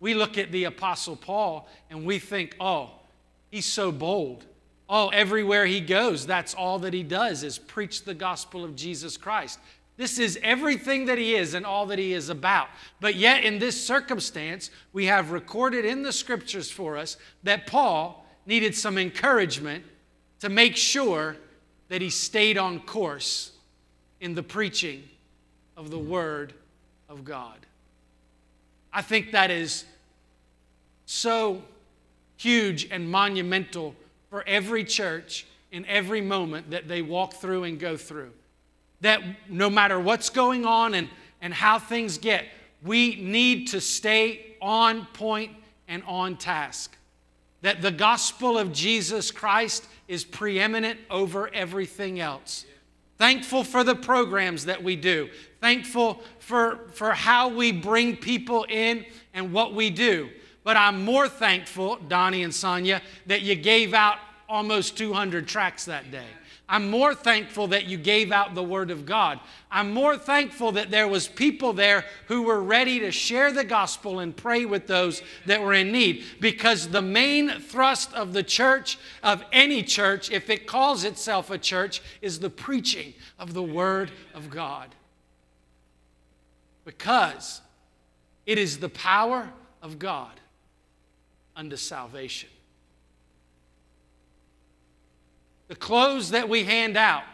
We 0.00 0.14
look 0.14 0.38
at 0.38 0.50
the 0.50 0.64
Apostle 0.64 1.14
Paul 1.14 1.68
and 1.88 2.04
we 2.04 2.18
think, 2.18 2.56
oh, 2.58 2.90
he's 3.48 3.64
so 3.64 3.92
bold. 3.92 4.44
Oh, 4.88 5.06
everywhere 5.10 5.64
he 5.64 5.80
goes, 5.80 6.26
that's 6.26 6.52
all 6.52 6.80
that 6.80 6.92
he 6.92 7.04
does 7.04 7.44
is 7.44 7.60
preach 7.60 8.02
the 8.02 8.12
gospel 8.12 8.64
of 8.64 8.74
Jesus 8.74 9.16
Christ. 9.16 9.60
This 9.96 10.18
is 10.18 10.36
everything 10.42 11.04
that 11.06 11.16
he 11.16 11.36
is 11.36 11.54
and 11.54 11.64
all 11.64 11.86
that 11.86 12.00
he 12.00 12.12
is 12.12 12.28
about. 12.28 12.66
But 12.98 13.14
yet, 13.14 13.44
in 13.44 13.60
this 13.60 13.80
circumstance, 13.80 14.72
we 14.92 15.06
have 15.06 15.30
recorded 15.30 15.84
in 15.84 16.02
the 16.02 16.12
scriptures 16.12 16.72
for 16.72 16.96
us 16.96 17.18
that 17.44 17.68
Paul 17.68 18.26
needed 18.46 18.74
some 18.74 18.98
encouragement 18.98 19.84
to 20.40 20.48
make 20.48 20.76
sure 20.76 21.36
that 21.88 22.02
he 22.02 22.10
stayed 22.10 22.58
on 22.58 22.80
course 22.80 23.52
in 24.20 24.34
the 24.34 24.42
preaching 24.42 25.04
of 25.76 25.92
the 25.92 26.00
Word 26.00 26.54
of 27.12 27.24
God. 27.24 27.58
I 28.92 29.02
think 29.02 29.32
that 29.32 29.50
is 29.50 29.84
so 31.06 31.62
huge 32.36 32.88
and 32.90 33.10
monumental 33.10 33.94
for 34.30 34.42
every 34.46 34.82
church 34.82 35.46
in 35.70 35.86
every 35.86 36.20
moment 36.20 36.70
that 36.70 36.88
they 36.88 37.02
walk 37.02 37.34
through 37.34 37.64
and 37.64 37.78
go 37.78 37.96
through. 37.96 38.32
That 39.02 39.22
no 39.48 39.70
matter 39.70 40.00
what's 40.00 40.30
going 40.30 40.64
on 40.64 40.94
and, 40.94 41.08
and 41.40 41.52
how 41.52 41.78
things 41.78 42.18
get, 42.18 42.46
we 42.82 43.16
need 43.16 43.68
to 43.68 43.80
stay 43.80 44.56
on 44.60 45.06
point 45.12 45.52
and 45.88 46.02
on 46.04 46.36
task. 46.36 46.96
That 47.60 47.82
the 47.82 47.90
gospel 47.90 48.58
of 48.58 48.72
Jesus 48.72 49.30
Christ 49.30 49.86
is 50.08 50.24
preeminent 50.24 50.98
over 51.10 51.52
everything 51.54 52.20
else. 52.20 52.66
Thankful 53.18 53.64
for 53.64 53.84
the 53.84 53.94
programs 53.94 54.64
that 54.64 54.82
we 54.82 54.96
do. 54.96 55.28
Thankful 55.62 56.20
for, 56.40 56.80
for 56.92 57.12
how 57.12 57.46
we 57.46 57.70
bring 57.70 58.16
people 58.16 58.66
in 58.68 59.06
and 59.32 59.52
what 59.52 59.74
we 59.74 59.90
do. 59.90 60.28
But 60.64 60.76
I'm 60.76 61.04
more 61.04 61.28
thankful, 61.28 61.98
Donnie 62.08 62.42
and 62.42 62.52
Sonia, 62.52 63.00
that 63.26 63.42
you 63.42 63.54
gave 63.54 63.94
out 63.94 64.18
almost 64.48 64.98
200 64.98 65.46
tracts 65.46 65.84
that 65.84 66.10
day. 66.10 66.26
I'm 66.68 66.90
more 66.90 67.14
thankful 67.14 67.68
that 67.68 67.86
you 67.86 67.96
gave 67.96 68.32
out 68.32 68.56
the 68.56 68.62
word 68.64 68.90
of 68.90 69.06
God. 69.06 69.38
I'm 69.70 69.92
more 69.92 70.16
thankful 70.16 70.72
that 70.72 70.90
there 70.90 71.06
was 71.06 71.28
people 71.28 71.72
there 71.72 72.06
who 72.26 72.42
were 72.42 72.60
ready 72.60 72.98
to 72.98 73.12
share 73.12 73.52
the 73.52 73.62
gospel 73.62 74.18
and 74.18 74.36
pray 74.36 74.64
with 74.64 74.88
those 74.88 75.22
that 75.46 75.62
were 75.62 75.74
in 75.74 75.92
need 75.92 76.24
because 76.40 76.88
the 76.88 77.02
main 77.02 77.60
thrust 77.60 78.12
of 78.14 78.32
the 78.32 78.42
church 78.42 78.98
of 79.22 79.44
any 79.52 79.84
church 79.84 80.28
if 80.32 80.50
it 80.50 80.66
calls 80.66 81.04
itself 81.04 81.50
a 81.50 81.58
church 81.58 82.02
is 82.20 82.40
the 82.40 82.50
preaching 82.50 83.14
of 83.38 83.54
the 83.54 83.62
word 83.62 84.10
of 84.34 84.50
God. 84.50 84.88
Because 86.84 87.60
it 88.46 88.58
is 88.58 88.78
the 88.78 88.88
power 88.88 89.50
of 89.80 89.98
God 89.98 90.32
unto 91.54 91.76
salvation. 91.76 92.48
The 95.68 95.76
clothes 95.76 96.30
that 96.30 96.48
we 96.48 96.64
hand 96.64 96.96
out, 96.96 97.24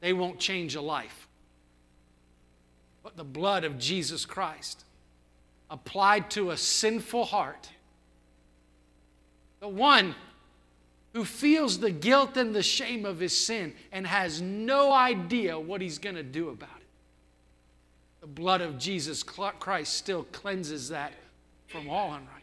they 0.00 0.12
won't 0.12 0.38
change 0.38 0.74
a 0.74 0.80
life. 0.80 1.28
But 3.02 3.16
the 3.16 3.24
blood 3.24 3.64
of 3.64 3.78
Jesus 3.78 4.24
Christ 4.24 4.84
applied 5.70 6.30
to 6.32 6.50
a 6.50 6.56
sinful 6.56 7.24
heart, 7.24 7.70
the 9.60 9.68
one 9.68 10.14
who 11.12 11.24
feels 11.24 11.78
the 11.78 11.90
guilt 11.90 12.36
and 12.36 12.54
the 12.54 12.62
shame 12.62 13.04
of 13.04 13.20
his 13.20 13.36
sin 13.36 13.74
and 13.90 14.06
has 14.06 14.40
no 14.40 14.92
idea 14.92 15.58
what 15.58 15.80
he's 15.80 15.98
going 15.98 16.16
to 16.16 16.22
do 16.22 16.48
about 16.48 16.76
it. 16.76 16.81
The 18.22 18.28
blood 18.28 18.60
of 18.60 18.78
Jesus 18.78 19.24
Christ 19.24 19.94
still 19.94 20.22
cleanses 20.30 20.88
that 20.90 21.12
from 21.66 21.90
all 21.90 22.06
unrighteousness. 22.06 22.38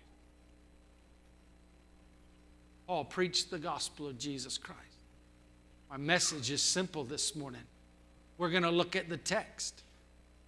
Paul 2.86 3.06
preached 3.06 3.50
the 3.50 3.60
gospel 3.60 4.08
of 4.08 4.18
Jesus 4.20 4.58
Christ. 4.58 4.82
My 5.90 5.96
message 5.96 6.52
is 6.52 6.62
simple 6.62 7.06
this 7.06 7.34
morning. 7.34 7.62
We're 8.38 8.50
going 8.50 8.64
to 8.64 8.70
look 8.70 8.98
at 8.98 9.08
the 9.08 9.16
text. 9.16 9.84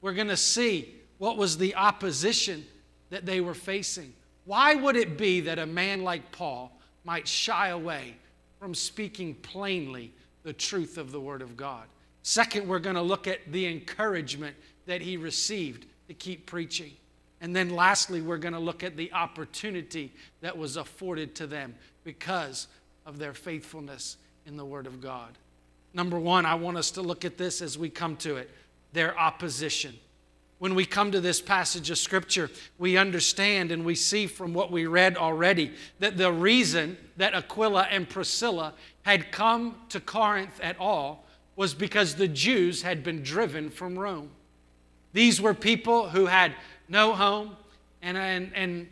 We're 0.02 0.14
going 0.14 0.28
to 0.28 0.38
see 0.38 0.96
what 1.18 1.38
was 1.38 1.58
the 1.58 1.76
opposition 1.76 2.66
that 3.10 3.26
they 3.26 3.40
were 3.40 3.54
facing. 3.54 4.14
Why 4.44 4.76
would 4.76 4.98
it 4.98 5.18
be 5.18 5.40
that 5.42 5.60
a 5.60 5.66
man 5.66 6.04
like 6.04 6.32
Paul 6.34 6.78
might 7.06 7.28
shy 7.28 7.70
away 7.70 8.16
from 8.60 8.76
speaking 8.76 9.36
plainly 9.36 10.12
the 10.44 10.54
truth 10.54 10.98
of 10.98 11.14
the 11.14 11.22
Word 11.22 11.42
of 11.42 11.56
God? 11.56 11.86
Second, 12.24 12.68
we're 12.68 12.80
going 12.80 12.96
to 12.96 13.02
look 13.02 13.28
at 13.28 13.40
the 13.52 13.66
encouragement 13.68 14.56
that 14.86 15.02
he 15.02 15.18
received 15.18 15.86
to 16.08 16.14
keep 16.14 16.46
preaching. 16.46 16.92
And 17.42 17.56
then 17.56 17.70
lastly, 17.70 18.22
we're 18.22 18.38
going 18.38 18.54
to 18.54 18.60
look 18.60 18.84
at 18.84 18.96
the 18.96 19.12
opportunity 19.14 20.14
that 20.42 20.58
was 20.58 20.78
afforded 20.78 21.34
to 21.36 21.48
them 21.48 21.76
because 22.04 22.68
of 23.06 23.18
their 23.18 23.34
faithfulness 23.34 24.18
in 24.46 24.58
the 24.58 24.66
Word 24.66 24.86
of 24.86 25.02
God. 25.02 25.38
Number 25.94 26.20
one, 26.20 26.46
I 26.46 26.56
want 26.56 26.78
us 26.78 26.92
to 26.92 27.02
look 27.02 27.26
at 27.26 27.38
this 27.38 27.62
as 27.62 27.78
we 27.78 27.90
come 27.90 28.16
to 28.18 28.38
it 28.38 28.50
their 28.94 29.18
opposition. 29.18 29.96
When 30.60 30.76
we 30.76 30.86
come 30.86 31.12
to 31.12 31.22
this 31.22 31.42
passage 31.42 31.90
of 31.90 31.98
Scripture, 31.98 32.52
we 32.78 32.98
understand 32.98 33.72
and 33.72 33.84
we 33.84 33.96
see 33.96 34.28
from 34.28 34.54
what 34.54 34.72
we 34.72 34.86
read 34.86 35.18
already 35.18 35.72
that 36.00 36.18
the 36.18 36.32
reason 36.32 36.98
that 37.18 37.34
Aquila 37.34 37.88
and 37.90 38.08
Priscilla 38.08 38.74
had 39.02 39.32
come 39.32 39.76
to 39.90 40.00
Corinth 40.00 40.60
at 40.62 40.78
all 40.78 41.26
was 41.56 41.74
because 41.74 42.16
the 42.16 42.28
Jews 42.28 42.84
had 42.84 43.04
been 43.04 43.24
driven 43.24 43.70
from 43.70 43.98
Rome. 43.98 44.30
These 45.14 45.42
were 45.42 45.54
people 45.54 46.10
who 46.10 46.26
had 46.26 46.54
no 46.88 47.14
home 47.14 47.56
and, 48.02 48.18
and, 48.18 48.52
and 48.56 48.88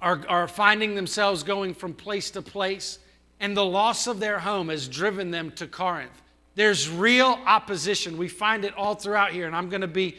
are, 0.00 0.22
are 0.28 0.48
finding 0.48 0.94
themselves 0.94 1.42
going 1.42 1.74
from 1.74 1.94
place 1.94 2.30
to 2.32 2.42
place 2.42 2.98
and 3.40 3.56
the 3.56 3.64
loss 3.64 4.06
of 4.06 4.20
their 4.20 4.38
home 4.38 4.68
has 4.68 4.88
driven 4.88 5.30
them 5.30 5.50
to 5.52 5.66
Corinth. 5.66 6.22
There's 6.54 6.88
real 6.88 7.38
opposition. 7.46 8.16
We 8.16 8.28
find 8.28 8.64
it 8.64 8.74
all 8.74 8.94
throughout 8.94 9.32
here, 9.32 9.46
and 9.46 9.56
I'm 9.56 9.68
going 9.68 9.80
to 9.80 9.88
be 9.88 10.16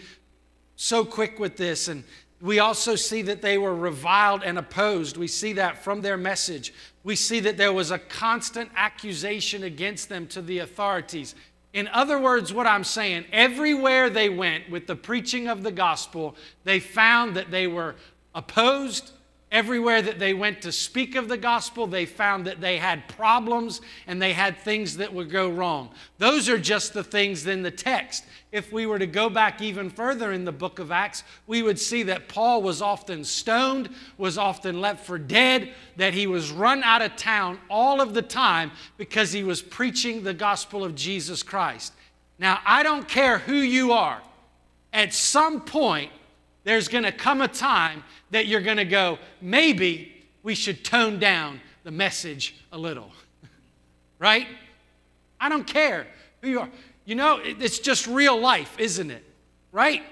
so 0.76 1.06
quick 1.06 1.40
with 1.40 1.56
this. 1.56 1.88
And 1.88 2.04
we 2.42 2.60
also 2.60 2.96
see 2.96 3.22
that 3.24 3.42
they 3.42 3.58
were 3.58 3.76
reviled 3.76 4.44
and 4.44 4.60
opposed. 4.60 5.18
We 5.18 5.28
see 5.28 5.54
that 5.54 5.84
from 5.84 6.02
their 6.02 6.18
message. 6.18 6.74
We 7.04 7.16
see 7.16 7.40
that 7.40 7.58
there 7.58 7.72
was 7.72 7.92
a 7.92 7.98
constant 7.98 8.70
accusation 8.76 9.64
against 9.64 10.10
them 10.10 10.28
to 10.28 10.42
the 10.42 10.60
authorities. 10.60 11.36
In 11.76 11.90
other 11.90 12.18
words, 12.18 12.54
what 12.54 12.66
I'm 12.66 12.86
saying, 12.86 13.26
everywhere 13.34 14.10
they 14.10 14.30
went 14.30 14.70
with 14.70 14.88
the 14.88 14.96
preaching 14.96 15.50
of 15.50 15.62
the 15.62 15.74
gospel, 15.74 16.38
they 16.64 16.80
found 16.80 17.36
that 17.36 17.52
they 17.52 17.68
were 17.68 17.96
opposed, 18.34 19.12
Everywhere 19.56 20.02
that 20.02 20.20
they 20.20 20.34
went 20.34 20.62
to 20.64 20.72
speak 20.74 21.16
of 21.16 21.30
the 21.30 21.38
gospel, 21.38 21.88
they 21.88 22.06
found 22.06 22.46
that 22.46 22.60
they 22.60 22.78
had 22.78 23.08
problems 23.08 23.80
and 24.06 24.22
they 24.22 24.34
had 24.34 24.58
things 24.58 24.98
that 24.98 25.14
would 25.14 25.30
go 25.30 25.48
wrong. 25.48 25.92
Those 26.18 26.50
are 26.50 26.58
just 26.58 26.94
the 26.94 27.06
things 27.06 27.48
in 27.48 27.64
the 27.64 27.72
text. 27.72 28.26
If 28.52 28.74
we 28.74 28.86
were 28.86 29.00
to 29.00 29.08
go 29.08 29.30
back 29.30 29.62
even 29.62 29.90
further 29.90 30.34
in 30.34 30.44
the 30.44 30.52
book 30.52 30.80
of 30.80 30.92
Acts, 30.92 31.24
we 31.48 31.64
would 31.64 31.80
see 31.80 32.04
that 32.04 32.28
Paul 32.28 32.64
was 32.64 32.82
often 32.82 33.24
stoned, 33.24 33.92
was 34.18 34.38
often 34.38 34.82
left 34.82 35.06
for 35.06 35.18
dead, 35.18 35.72
that 35.96 36.14
he 36.14 36.28
was 36.28 36.52
run 36.52 36.84
out 36.84 37.02
of 37.02 37.16
town 37.16 37.58
all 37.70 38.02
of 38.02 38.14
the 38.14 38.22
time 38.22 38.74
because 38.98 39.32
he 39.32 39.46
was 39.46 39.62
preaching 39.62 40.22
the 40.22 40.34
gospel 40.34 40.84
of 40.84 40.96
Jesus 40.96 41.44
Christ. 41.44 41.94
Now, 42.38 42.60
I 42.66 42.84
don't 42.84 43.08
care 43.08 43.38
who 43.38 43.56
you 43.56 43.94
are, 43.94 44.22
at 44.92 45.14
some 45.14 45.62
point, 45.62 46.12
there's 46.66 46.90
going 46.90 47.06
to 47.06 47.12
come 47.14 47.42
a 47.42 47.48
time 47.48 48.04
that 48.32 48.48
you're 48.48 48.62
going 48.62 48.78
to 48.78 48.86
go, 48.86 49.18
maybe 49.40 50.12
we 50.44 50.56
should 50.56 50.84
tone 50.84 51.18
down 51.20 51.62
the 51.84 51.92
message 51.92 52.56
a 52.74 52.78
little. 52.78 53.12
right? 54.20 54.48
I 55.40 55.48
don't 55.48 55.66
care 55.66 56.08
who 56.42 56.50
you 56.50 56.60
are. 56.60 56.70
You 57.06 57.16
know, 57.16 57.40
it's 57.42 57.80
just 57.80 58.08
real 58.08 58.38
life, 58.38 58.76
isn't 58.80 59.12
it? 59.12 59.24
Right? 59.72 60.04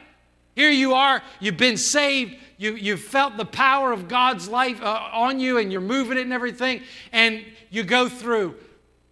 Here 0.55 0.69
you 0.69 0.93
are, 0.93 1.23
you've 1.39 1.57
been 1.57 1.77
saved, 1.77 2.35
you, 2.57 2.75
you've 2.75 3.01
felt 3.01 3.37
the 3.37 3.45
power 3.45 3.91
of 3.91 4.07
God's 4.07 4.47
life 4.47 4.79
uh, 4.83 5.09
on 5.11 5.39
you, 5.39 5.57
and 5.57 5.71
you're 5.71 5.81
moving 5.81 6.19
it 6.19 6.21
and 6.21 6.33
everything, 6.33 6.83
and 7.11 7.43
you 7.71 7.83
go 7.83 8.07
through 8.07 8.55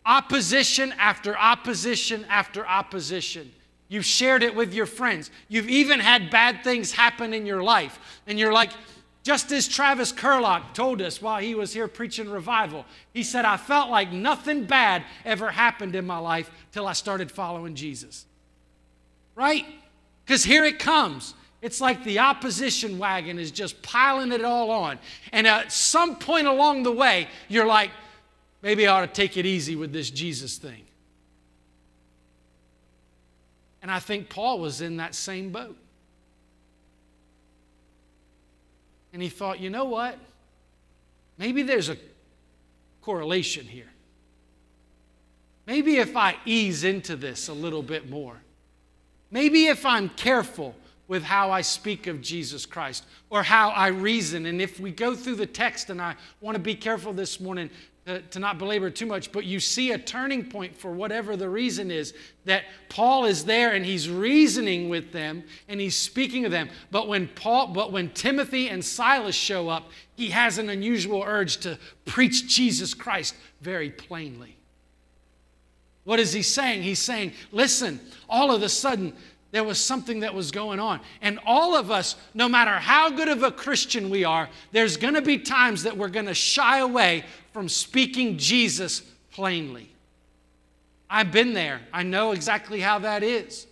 opposition 0.05 0.93
after 0.99 1.35
opposition 1.35 2.25
after 2.29 2.67
opposition. 2.67 3.51
You've 3.91 4.05
shared 4.05 4.41
it 4.41 4.55
with 4.55 4.73
your 4.73 4.85
friends. 4.85 5.29
You've 5.49 5.69
even 5.69 5.99
had 5.99 6.29
bad 6.29 6.63
things 6.63 6.93
happen 6.93 7.33
in 7.33 7.45
your 7.45 7.61
life, 7.61 7.99
and 8.25 8.39
you're 8.39 8.53
like, 8.53 8.71
just 9.21 9.51
as 9.51 9.67
Travis 9.67 10.13
Kerlock 10.13 10.73
told 10.73 11.01
us 11.01 11.21
while 11.21 11.41
he 11.41 11.55
was 11.55 11.73
here 11.73 11.89
preaching 11.89 12.29
revival, 12.29 12.85
he 13.13 13.21
said, 13.21 13.43
I 13.43 13.57
felt 13.57 13.89
like 13.89 14.13
nothing 14.13 14.63
bad 14.63 15.03
ever 15.25 15.51
happened 15.51 15.93
in 15.93 16.07
my 16.07 16.19
life 16.19 16.49
till 16.71 16.87
I 16.87 16.93
started 16.93 17.29
following 17.29 17.75
Jesus. 17.75 18.25
Right? 19.35 19.65
Because 20.25 20.45
here 20.45 20.63
it 20.63 20.79
comes. 20.79 21.33
It's 21.61 21.81
like 21.81 22.05
the 22.05 22.19
opposition 22.19 22.97
wagon 22.97 23.39
is 23.39 23.51
just 23.51 23.81
piling 23.81 24.31
it 24.31 24.45
all 24.45 24.71
on. 24.71 24.99
And 25.33 25.45
at 25.45 25.73
some 25.73 26.15
point 26.15 26.47
along 26.47 26.83
the 26.83 26.93
way, 26.93 27.27
you're 27.49 27.67
like, 27.67 27.91
maybe 28.61 28.87
I 28.87 29.01
ought 29.01 29.05
to 29.05 29.21
take 29.21 29.35
it 29.35 29.45
easy 29.45 29.75
with 29.75 29.91
this 29.91 30.09
Jesus 30.09 30.57
thing. 30.57 30.83
And 33.81 33.89
I 33.89 33.99
think 33.99 34.29
Paul 34.29 34.59
was 34.59 34.81
in 34.81 34.97
that 34.97 35.15
same 35.15 35.51
boat. 35.51 35.77
And 39.13 39.21
he 39.21 39.29
thought, 39.29 39.59
you 39.59 39.69
know 39.69 39.85
what? 39.85 40.17
Maybe 41.37 41.63
there's 41.63 41.89
a 41.89 41.97
correlation 43.01 43.65
here. 43.65 43.89
Maybe 45.65 45.97
if 45.97 46.15
I 46.15 46.37
ease 46.45 46.83
into 46.83 47.15
this 47.15 47.47
a 47.47 47.53
little 47.53 47.83
bit 47.83 48.09
more, 48.09 48.41
maybe 49.31 49.67
if 49.67 49.85
I'm 49.85 50.09
careful 50.09 50.75
with 51.07 51.23
how 51.23 51.51
I 51.51 51.61
speak 51.61 52.07
of 52.07 52.21
Jesus 52.21 52.65
Christ 52.65 53.05
or 53.29 53.43
how 53.43 53.69
I 53.69 53.87
reason, 53.87 54.45
and 54.45 54.61
if 54.61 54.79
we 54.79 54.91
go 54.91 55.15
through 55.15 55.35
the 55.35 55.45
text, 55.45 55.89
and 55.89 56.01
I 56.01 56.15
want 56.39 56.55
to 56.55 56.61
be 56.61 56.75
careful 56.75 57.11
this 57.11 57.39
morning 57.39 57.69
to, 58.05 58.39
not 58.39 58.57
belabor 58.57 58.89
too 58.89 59.05
much, 59.05 59.31
but 59.31 59.45
you 59.45 59.59
see 59.59 59.91
a 59.91 59.97
turning 59.97 60.43
point 60.43 60.75
for 60.75 60.91
whatever 60.91 61.37
the 61.37 61.49
reason 61.49 61.91
is 61.91 62.13
that 62.45 62.63
Paul 62.89 63.25
is 63.25 63.45
there 63.45 63.73
and 63.73 63.85
he's 63.85 64.09
reasoning 64.09 64.89
with 64.89 65.11
them 65.11 65.43
and 65.67 65.79
he's 65.79 65.95
speaking 65.95 66.43
to 66.43 66.49
them. 66.49 66.69
But 66.89 67.07
when 67.07 67.27
Paul, 67.27 67.67
but 67.67 67.91
when 67.91 68.09
Timothy 68.09 68.69
and 68.69 68.83
Silas 68.83 69.35
show 69.35 69.69
up, 69.69 69.91
he 70.15 70.29
has 70.29 70.57
an 70.57 70.69
unusual 70.69 71.23
urge 71.25 71.57
to 71.57 71.77
preach 72.05 72.47
Jesus 72.47 72.93
Christ 72.93 73.35
very 73.61 73.91
plainly. 73.91 74.57
What 76.03 76.19
is 76.19 76.33
he 76.33 76.41
saying? 76.41 76.81
He's 76.81 76.99
saying, 76.99 77.33
listen, 77.51 77.99
all 78.27 78.53
of 78.53 78.63
a 78.63 78.69
sudden, 78.69 79.13
there 79.51 79.63
was 79.63 79.79
something 79.79 80.21
that 80.21 80.33
was 80.33 80.49
going 80.49 80.79
on. 80.79 81.01
And 81.21 81.37
all 81.45 81.75
of 81.75 81.91
us, 81.91 82.15
no 82.33 82.47
matter 82.47 82.71
how 82.71 83.09
good 83.09 83.27
of 83.27 83.43
a 83.43 83.51
Christian 83.51 84.09
we 84.09 84.23
are, 84.23 84.49
there's 84.71 84.97
going 84.97 85.13
to 85.13 85.21
be 85.21 85.37
times 85.37 85.83
that 85.83 85.95
we're 85.95 86.07
going 86.07 86.25
to 86.25 86.33
shy 86.33 86.79
away 86.79 87.25
from 87.53 87.69
speaking 87.69 88.37
Jesus 88.37 89.01
plainly. 89.31 89.89
I've 91.09 91.31
been 91.31 91.53
there. 91.53 91.81
I 91.91 92.03
know 92.03 92.31
exactly 92.31 92.79
how 92.79 92.99
that 92.99 93.23
is. 93.23 93.67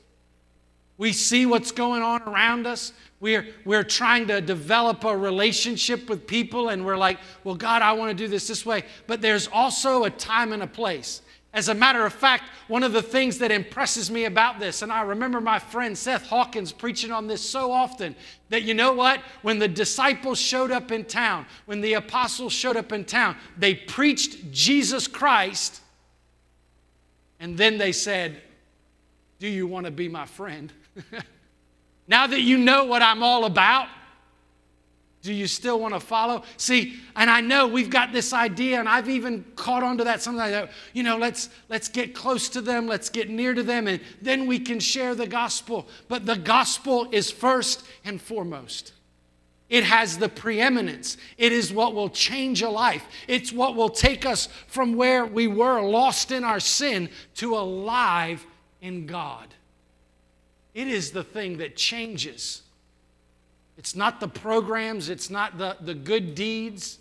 We 0.98 1.14
see 1.14 1.46
what's 1.46 1.72
going 1.72 2.02
on 2.02 2.22
around 2.24 2.68
us. 2.68 2.92
We're, 3.22 3.48
we're 3.64 3.86
trying 3.86 4.28
to 4.28 4.42
develop 4.42 5.06
a 5.06 5.16
relationship 5.16 6.10
with 6.10 6.28
people, 6.28 6.70
and 6.70 6.86
we're 6.86 6.98
like, 6.98 7.20
well, 7.46 7.56
God, 7.56 7.82
I 7.82 7.94
want 7.94 8.10
to 8.10 8.14
do 8.14 8.28
this 8.28 8.48
this 8.48 8.66
way. 8.66 8.84
But 9.08 9.22
there's 9.22 9.48
also 9.48 10.04
a 10.04 10.10
time 10.10 10.52
and 10.52 10.62
a 10.62 10.68
place. 10.68 11.22
As 11.52 11.68
a 11.68 11.74
matter 11.74 12.06
of 12.06 12.14
fact, 12.14 12.44
one 12.68 12.84
of 12.84 12.94
the 12.94 13.02
things 13.02 13.40
that 13.40 13.52
impresses 13.52 14.12
me 14.12 14.26
about 14.26 14.60
this, 14.60 14.84
and 14.84 14.92
I 14.92 15.02
remember 15.02 15.42
my 15.42 15.58
friend 15.58 15.98
Seth 15.98 16.28
Hawkins 16.28 16.72
preaching 16.72 17.12
on 17.12 17.26
this 17.26 17.42
so 17.42 17.72
often, 17.72 18.16
that 18.50 18.62
you 18.62 18.76
know 18.76 18.94
what? 18.94 19.22
When 19.42 19.58
the 19.58 19.68
disciples 19.68 20.40
showed 20.40 20.70
up 20.70 20.92
in 20.92 21.06
town, 21.06 21.48
when 21.66 21.82
the 21.82 21.94
apostles 21.94 22.54
showed 22.54 22.78
up 22.78 22.92
in 22.92 23.04
town, 23.04 23.36
they 23.58 23.74
preached 23.74 24.52
Jesus 24.52 25.08
Christ, 25.08 25.82
and 27.40 27.58
then 27.58 27.80
they 27.80 27.94
said, 27.94 28.42
Do 29.40 29.48
you 29.48 29.66
want 29.66 29.88
to 29.88 29.92
be 29.92 30.08
my 30.08 30.28
friend? 30.28 30.72
now 32.08 32.28
that 32.28 32.42
you 32.42 32.60
know 32.60 32.86
what 32.86 33.02
I'm 33.02 33.24
all 33.24 33.46
about, 33.46 33.88
do 35.22 35.34
you 35.34 35.48
still 35.48 35.80
want 35.80 35.94
to 35.94 36.00
follow? 36.00 36.44
See, 36.56 36.98
and 37.16 37.30
I 37.30 37.42
know 37.42 37.68
we've 37.68 37.90
got 37.90 38.14
this 38.14 38.32
idea, 38.32 38.80
and 38.80 38.88
I've 38.88 39.10
even 39.10 39.44
caught 39.56 39.84
on 39.84 39.98
to 39.98 40.06
that. 40.06 40.22
Sometimes, 40.22 40.52
that, 40.52 40.72
you 40.94 41.04
know, 41.04 41.18
let's 41.18 41.50
let's 41.68 41.90
get 41.90 42.16
close 42.16 42.48
to 42.50 42.62
them, 42.62 42.88
let's 42.88 43.10
get 43.10 43.30
near 43.30 43.54
to 43.54 43.64
them, 43.64 43.88
and 43.88 44.00
then 44.22 44.48
we 44.48 44.60
can 44.60 44.80
share 44.80 45.16
the 45.16 45.28
gospel. 45.28 45.88
But 46.08 46.26
the 46.26 46.38
gospel 46.38 47.10
is 47.12 47.30
first 47.32 47.86
and 48.06 48.22
foremost. 48.22 48.94
It 49.70 49.84
has 49.84 50.18
the 50.18 50.30
preeminence. 50.30 51.18
It 51.38 51.52
is 51.52 51.72
what 51.72 51.94
will 51.94 52.10
change 52.10 52.62
a 52.62 52.70
life. 52.70 53.06
It's 53.28 53.52
what 53.52 53.76
will 53.76 53.90
take 53.90 54.26
us 54.26 54.48
from 54.68 54.96
where 54.96 55.26
we 55.26 55.48
were 55.48 55.82
lost 55.82 56.32
in 56.32 56.44
our 56.44 56.60
sin 56.60 57.10
to 57.36 57.56
alive 57.56 58.46
in 58.82 59.06
God. 59.06 59.54
It 60.74 60.88
is 60.88 61.12
the 61.12 61.24
thing 61.24 61.58
that 61.58 61.76
changes. 61.76 62.64
It's 63.80 63.96
not 63.96 64.20
the 64.20 64.28
programs, 64.28 65.08
it's 65.08 65.30
not 65.30 65.58
the, 65.58 65.78
the 65.80 65.96
good 65.96 66.36
deeds, 66.36 67.00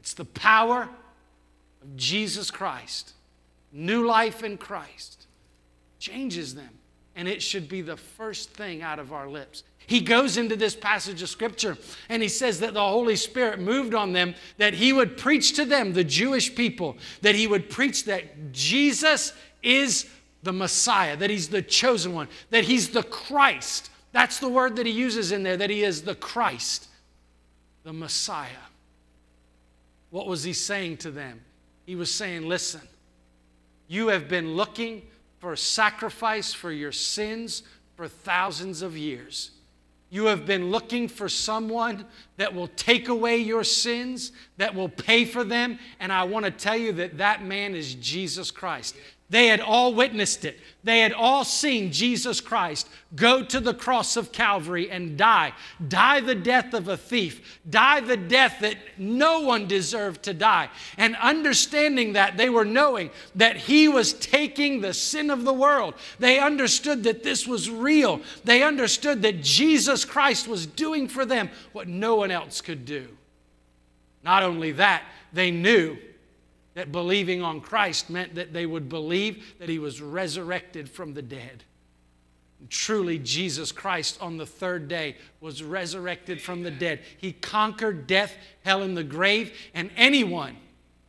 it's 0.00 0.14
the 0.14 0.24
power 0.24 0.88
of 1.80 1.96
Jesus 1.96 2.50
Christ. 2.50 3.12
New 3.72 4.04
life 4.04 4.42
in 4.42 4.58
Christ 4.58 5.28
changes 6.00 6.56
them. 6.56 6.70
And 7.14 7.28
it 7.28 7.40
should 7.40 7.68
be 7.68 7.82
the 7.82 7.96
first 7.96 8.50
thing 8.50 8.82
out 8.82 8.98
of 8.98 9.12
our 9.12 9.28
lips. 9.28 9.62
He 9.86 10.00
goes 10.00 10.36
into 10.36 10.56
this 10.56 10.74
passage 10.74 11.22
of 11.22 11.28
scripture 11.28 11.78
and 12.08 12.20
he 12.20 12.28
says 12.28 12.58
that 12.60 12.74
the 12.74 12.80
Holy 12.80 13.16
Spirit 13.16 13.60
moved 13.60 13.94
on 13.94 14.12
them, 14.12 14.34
that 14.56 14.74
he 14.74 14.92
would 14.92 15.16
preach 15.16 15.52
to 15.54 15.64
them, 15.64 15.92
the 15.92 16.04
Jewish 16.04 16.52
people, 16.52 16.96
that 17.22 17.36
he 17.36 17.46
would 17.46 17.70
preach 17.70 18.04
that 18.06 18.52
Jesus 18.52 19.34
is 19.62 20.08
the 20.42 20.52
Messiah, 20.52 21.16
that 21.16 21.30
he's 21.30 21.48
the 21.48 21.62
chosen 21.62 22.12
one, 22.12 22.26
that 22.50 22.64
he's 22.64 22.88
the 22.88 23.04
Christ. 23.04 23.90
That's 24.12 24.38
the 24.38 24.48
word 24.48 24.76
that 24.76 24.86
he 24.86 24.92
uses 24.92 25.32
in 25.32 25.42
there, 25.42 25.56
that 25.56 25.70
he 25.70 25.82
is 25.82 26.02
the 26.02 26.14
Christ, 26.14 26.88
the 27.84 27.92
Messiah. 27.92 28.48
What 30.10 30.26
was 30.26 30.42
he 30.42 30.52
saying 30.52 30.98
to 30.98 31.10
them? 31.10 31.40
He 31.86 31.94
was 31.94 32.12
saying, 32.12 32.48
Listen, 32.48 32.82
you 33.88 34.08
have 34.08 34.28
been 34.28 34.54
looking 34.54 35.02
for 35.38 35.52
a 35.52 35.56
sacrifice 35.56 36.52
for 36.52 36.70
your 36.70 36.92
sins 36.92 37.62
for 37.96 38.08
thousands 38.08 38.82
of 38.82 38.96
years. 38.96 39.52
You 40.10 40.26
have 40.26 40.44
been 40.44 40.70
looking 40.70 41.06
for 41.06 41.28
someone 41.28 42.04
that 42.36 42.52
will 42.52 42.66
take 42.66 43.08
away 43.08 43.36
your 43.38 43.62
sins, 43.62 44.32
that 44.56 44.74
will 44.74 44.88
pay 44.88 45.24
for 45.24 45.44
them, 45.44 45.78
and 46.00 46.12
I 46.12 46.24
want 46.24 46.44
to 46.44 46.50
tell 46.50 46.76
you 46.76 46.92
that 46.94 47.18
that 47.18 47.44
man 47.44 47.76
is 47.76 47.94
Jesus 47.94 48.50
Christ. 48.50 48.96
They 49.30 49.46
had 49.46 49.60
all 49.60 49.94
witnessed 49.94 50.44
it. 50.44 50.58
They 50.82 51.00
had 51.00 51.12
all 51.12 51.44
seen 51.44 51.92
Jesus 51.92 52.40
Christ 52.40 52.88
go 53.14 53.44
to 53.44 53.60
the 53.60 53.74
cross 53.74 54.16
of 54.16 54.32
Calvary 54.32 54.90
and 54.90 55.16
die. 55.16 55.52
Die 55.86 56.20
the 56.20 56.34
death 56.34 56.74
of 56.74 56.88
a 56.88 56.96
thief. 56.96 57.60
Die 57.68 58.00
the 58.00 58.16
death 58.16 58.56
that 58.60 58.76
no 58.98 59.40
one 59.40 59.68
deserved 59.68 60.24
to 60.24 60.34
die. 60.34 60.68
And 60.96 61.14
understanding 61.16 62.14
that, 62.14 62.36
they 62.36 62.50
were 62.50 62.64
knowing 62.64 63.10
that 63.36 63.56
He 63.56 63.86
was 63.86 64.14
taking 64.14 64.80
the 64.80 64.92
sin 64.94 65.30
of 65.30 65.44
the 65.44 65.54
world. 65.54 65.94
They 66.18 66.40
understood 66.40 67.04
that 67.04 67.22
this 67.22 67.46
was 67.46 67.70
real. 67.70 68.20
They 68.42 68.64
understood 68.64 69.22
that 69.22 69.42
Jesus 69.42 70.04
Christ 70.04 70.48
was 70.48 70.66
doing 70.66 71.06
for 71.06 71.24
them 71.24 71.50
what 71.70 71.86
no 71.86 72.16
one 72.16 72.32
else 72.32 72.60
could 72.60 72.84
do. 72.84 73.06
Not 74.24 74.42
only 74.42 74.72
that, 74.72 75.04
they 75.32 75.52
knew 75.52 75.98
that 76.74 76.92
believing 76.92 77.42
on 77.42 77.60
Christ 77.60 78.10
meant 78.10 78.34
that 78.36 78.52
they 78.52 78.66
would 78.66 78.88
believe 78.88 79.58
that 79.58 79.68
he 79.68 79.78
was 79.78 80.00
resurrected 80.00 80.88
from 80.88 81.14
the 81.14 81.22
dead. 81.22 81.64
And 82.60 82.70
truly, 82.70 83.18
Jesus 83.18 83.72
Christ 83.72 84.20
on 84.20 84.36
the 84.36 84.46
third 84.46 84.86
day 84.86 85.16
was 85.40 85.62
resurrected 85.62 86.40
from 86.40 86.62
the 86.62 86.70
dead. 86.70 87.00
He 87.18 87.32
conquered 87.32 88.06
death, 88.06 88.36
hell, 88.64 88.82
and 88.82 88.96
the 88.96 89.04
grave, 89.04 89.52
and 89.74 89.90
anyone 89.96 90.56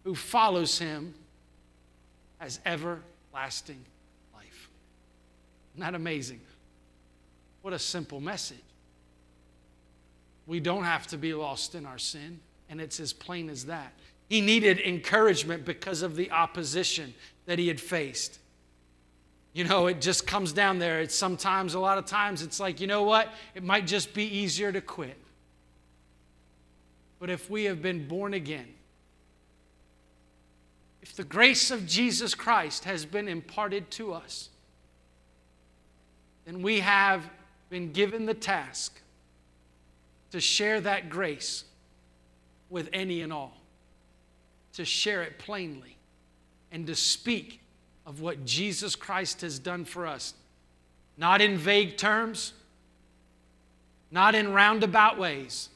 who 0.03 0.15
follows 0.15 0.79
him 0.79 1.13
has 2.39 2.59
everlasting 2.65 3.83
life. 4.33 4.69
Isn't 5.73 5.81
that 5.81 5.93
amazing? 5.93 6.39
What 7.61 7.73
a 7.73 7.79
simple 7.79 8.19
message. 8.19 8.57
We 10.47 10.59
don't 10.59 10.83
have 10.85 11.05
to 11.07 11.17
be 11.17 11.33
lost 11.33 11.75
in 11.75 11.85
our 11.85 11.99
sin, 11.99 12.39
and 12.69 12.81
it's 12.81 12.99
as 12.99 13.13
plain 13.13 13.49
as 13.49 13.65
that. 13.65 13.93
He 14.31 14.39
needed 14.39 14.79
encouragement 14.79 15.65
because 15.65 16.03
of 16.03 16.15
the 16.15 16.31
opposition 16.31 17.13
that 17.47 17.59
he 17.59 17.67
had 17.67 17.81
faced. 17.81 18.39
You 19.51 19.65
know, 19.65 19.87
it 19.87 19.99
just 19.99 20.25
comes 20.25 20.53
down 20.53 20.79
there. 20.79 21.01
It's 21.01 21.13
sometimes, 21.13 21.73
a 21.73 21.81
lot 21.81 21.97
of 21.97 22.05
times, 22.05 22.41
it's 22.41 22.57
like, 22.57 22.79
you 22.79 22.87
know 22.87 23.03
what? 23.03 23.27
It 23.55 23.61
might 23.61 23.85
just 23.85 24.13
be 24.13 24.23
easier 24.23 24.71
to 24.71 24.79
quit. 24.79 25.17
But 27.19 27.29
if 27.29 27.49
we 27.49 27.65
have 27.65 27.81
been 27.81 28.07
born 28.07 28.33
again, 28.33 28.69
if 31.01 31.13
the 31.13 31.25
grace 31.25 31.69
of 31.69 31.85
Jesus 31.85 32.33
Christ 32.33 32.85
has 32.85 33.03
been 33.03 33.27
imparted 33.27 33.91
to 33.91 34.13
us, 34.13 34.47
then 36.45 36.61
we 36.61 36.79
have 36.79 37.29
been 37.69 37.91
given 37.91 38.27
the 38.27 38.33
task 38.33 38.97
to 40.31 40.39
share 40.39 40.79
that 40.79 41.09
grace 41.09 41.65
with 42.69 42.87
any 42.93 43.19
and 43.19 43.33
all, 43.33 43.57
to 44.73 44.85
share 44.85 45.21
it 45.21 45.37
plainly, 45.37 45.97
and 46.71 46.87
to 46.87 46.95
speak 46.95 47.59
of 48.05 48.21
what 48.21 48.45
Jesus 48.45 48.95
Christ 48.95 49.41
has 49.41 49.59
done 49.59 49.85
for 49.85 50.07
us, 50.07 50.33
not 51.17 51.41
in 51.41 51.57
vague 51.57 51.97
terms, 51.97 52.53
not 54.09 54.35
in 54.35 54.53
roundabout 54.53 55.17
ways, 55.17 55.69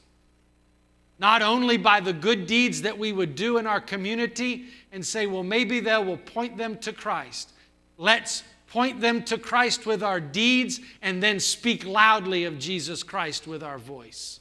not 1.18 1.40
only 1.40 1.76
by 1.76 2.00
the 2.00 2.12
good 2.12 2.46
deeds 2.46 2.82
that 2.82 2.98
we 2.98 3.12
would 3.12 3.34
do 3.34 3.56
in 3.58 3.66
our 3.66 3.80
community 3.80 4.66
and 4.92 5.04
say, 5.04 5.26
well, 5.26 5.42
maybe 5.42 5.80
that 5.80 6.04
will 6.04 6.18
point 6.18 6.56
them 6.56 6.76
to 6.78 6.92
Christ. 6.92 7.52
Let's 7.96 8.42
point 8.66 9.00
them 9.00 9.22
to 9.24 9.38
Christ 9.38 9.86
with 9.86 10.02
our 10.02 10.20
deeds 10.20 10.80
and 11.00 11.22
then 11.22 11.40
speak 11.40 11.86
loudly 11.86 12.44
of 12.44 12.58
Jesus 12.58 13.02
Christ 13.02 13.46
with 13.46 13.62
our 13.62 13.78
voice. 13.78 14.40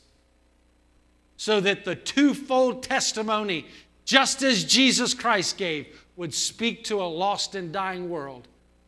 So 1.37 1.61
that 1.61 1.85
the 1.85 1.95
twofold 1.95 2.83
testimony, 2.83 3.67
just 4.05 4.43
as 4.43 4.63
Jesus 4.63 5.13
Christ 5.13 5.57
gave, 5.57 5.87
would 6.15 6.33
speak 6.33 6.83
to 6.85 7.01
a 7.01 7.03
lost 7.03 7.55
and 7.55 7.73
dying 7.73 8.09
world 8.09 8.47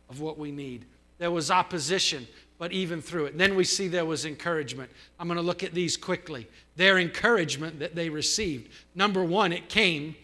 of 0.10 0.22
what 0.22 0.38
we 0.38 0.52
need. 0.52 0.86
There 1.18 1.32
was 1.32 1.52
opposition, 1.52 2.28
but 2.58 2.72
even 2.72 3.02
through 3.02 3.26
it. 3.26 3.38
Then 3.38 3.56
we 3.56 3.64
see 3.64 3.88
there 3.88 4.06
was 4.06 4.26
encouragement. 4.26 4.90
I'm 5.20 5.28
going 5.28 5.38
to 5.38 5.44
look 5.44 5.64
at 5.64 5.74
these 5.74 5.98
quickly. 5.98 6.48
Their 6.76 7.00
encouragement 7.00 7.80
that 7.80 7.96
they 7.96 8.10
received. 8.10 8.72
Number 8.96 9.24
one, 9.24 9.52
it 9.52 9.68
came. 9.68 10.16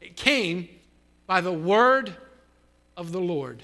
It 0.00 0.16
came 0.16 0.68
by 1.26 1.40
the 1.40 1.52
word 1.52 2.16
of 2.96 3.12
the 3.12 3.20
Lord. 3.20 3.62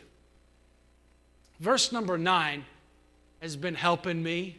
Verse 1.59 1.91
number 1.91 2.17
nine 2.17 2.65
has 3.41 3.57
been 3.57 3.75
helping 3.75 4.23
me. 4.23 4.59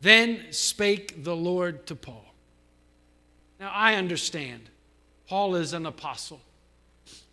Then 0.00 0.44
spake 0.50 1.24
the 1.24 1.34
Lord 1.34 1.86
to 1.86 1.96
Paul. 1.96 2.23
Now 3.64 3.72
I 3.72 3.94
understand 3.94 4.68
Paul 5.26 5.54
is 5.54 5.72
an 5.72 5.86
apostle. 5.86 6.42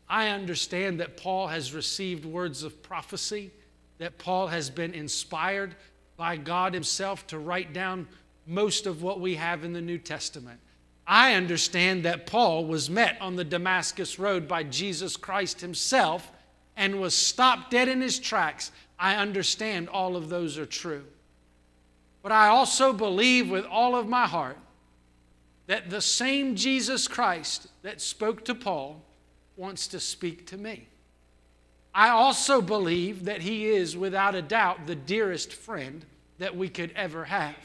I 0.08 0.30
understand 0.30 1.02
that 1.02 1.18
Paul 1.18 1.48
has 1.48 1.74
received 1.74 2.24
words 2.24 2.64
of 2.64 2.82
prophecy, 2.82 3.52
that 3.98 4.18
Paul 4.18 4.48
has 4.48 4.70
been 4.70 4.94
inspired 4.94 5.76
by 6.16 6.38
God 6.38 6.74
Himself 6.74 7.28
to 7.28 7.38
write 7.38 7.74
down 7.74 8.08
most 8.48 8.88
of 8.88 9.04
what 9.04 9.20
we 9.20 9.36
have 9.36 9.66
in 9.66 9.74
the 9.74 9.82
New 9.82 9.98
Testament. 9.98 10.62
I 11.06 11.34
understand 11.34 12.06
that 12.06 12.28
Paul 12.28 12.64
was 12.64 12.90
met 12.90 13.18
on 13.20 13.36
the 13.36 13.44
Damascus 13.44 14.18
Road 14.18 14.48
by 14.48 14.64
Jesus 14.64 15.18
Christ 15.18 15.60
Himself 15.60 16.32
and 16.78 17.02
was 17.02 17.14
stopped 17.14 17.72
dead 17.72 17.90
in 17.90 18.00
his 18.00 18.20
tracks. 18.20 18.72
I 18.98 19.16
understand 19.16 19.90
all 19.90 20.16
of 20.16 20.30
those 20.30 20.58
are 20.58 20.66
true. 20.66 21.04
But 22.24 22.32
I 22.32 22.48
also 22.48 22.94
believe 22.94 23.50
with 23.50 23.66
all 23.66 23.98
of 23.98 24.08
my 24.08 24.28
heart 24.28 24.58
that 25.72 25.90
the 25.90 26.02
same 26.02 26.54
Jesus 26.58 27.08
Christ 27.08 27.68
that 27.82 28.02
spoke 28.02 28.44
to 28.44 28.54
Paul 28.54 29.02
wants 29.56 29.88
to 29.88 30.02
speak 30.02 30.46
to 30.48 30.58
me. 30.58 30.90
I 31.96 32.10
also 32.10 32.62
believe 32.62 33.24
that 33.24 33.40
he 33.40 33.68
is, 33.68 33.96
without 33.96 34.36
a 34.36 34.42
doubt, 34.42 34.86
the 34.86 34.98
dearest 34.98 35.54
friend 35.54 36.04
that 36.40 36.58
we 36.58 36.68
could 36.68 36.92
ever 36.94 37.24
have. 37.24 37.56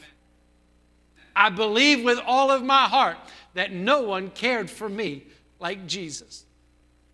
I 1.35 1.49
believe 1.49 2.01
with 2.01 2.17
all 2.25 2.49
of 2.49 2.63
my 2.63 2.85
heart 2.85 3.17
that 3.55 3.73
no 3.73 4.03
one 4.03 4.29
cared 4.29 4.69
for 4.69 4.87
me 4.87 5.25
like 5.59 5.85
Jesus. 5.85 6.45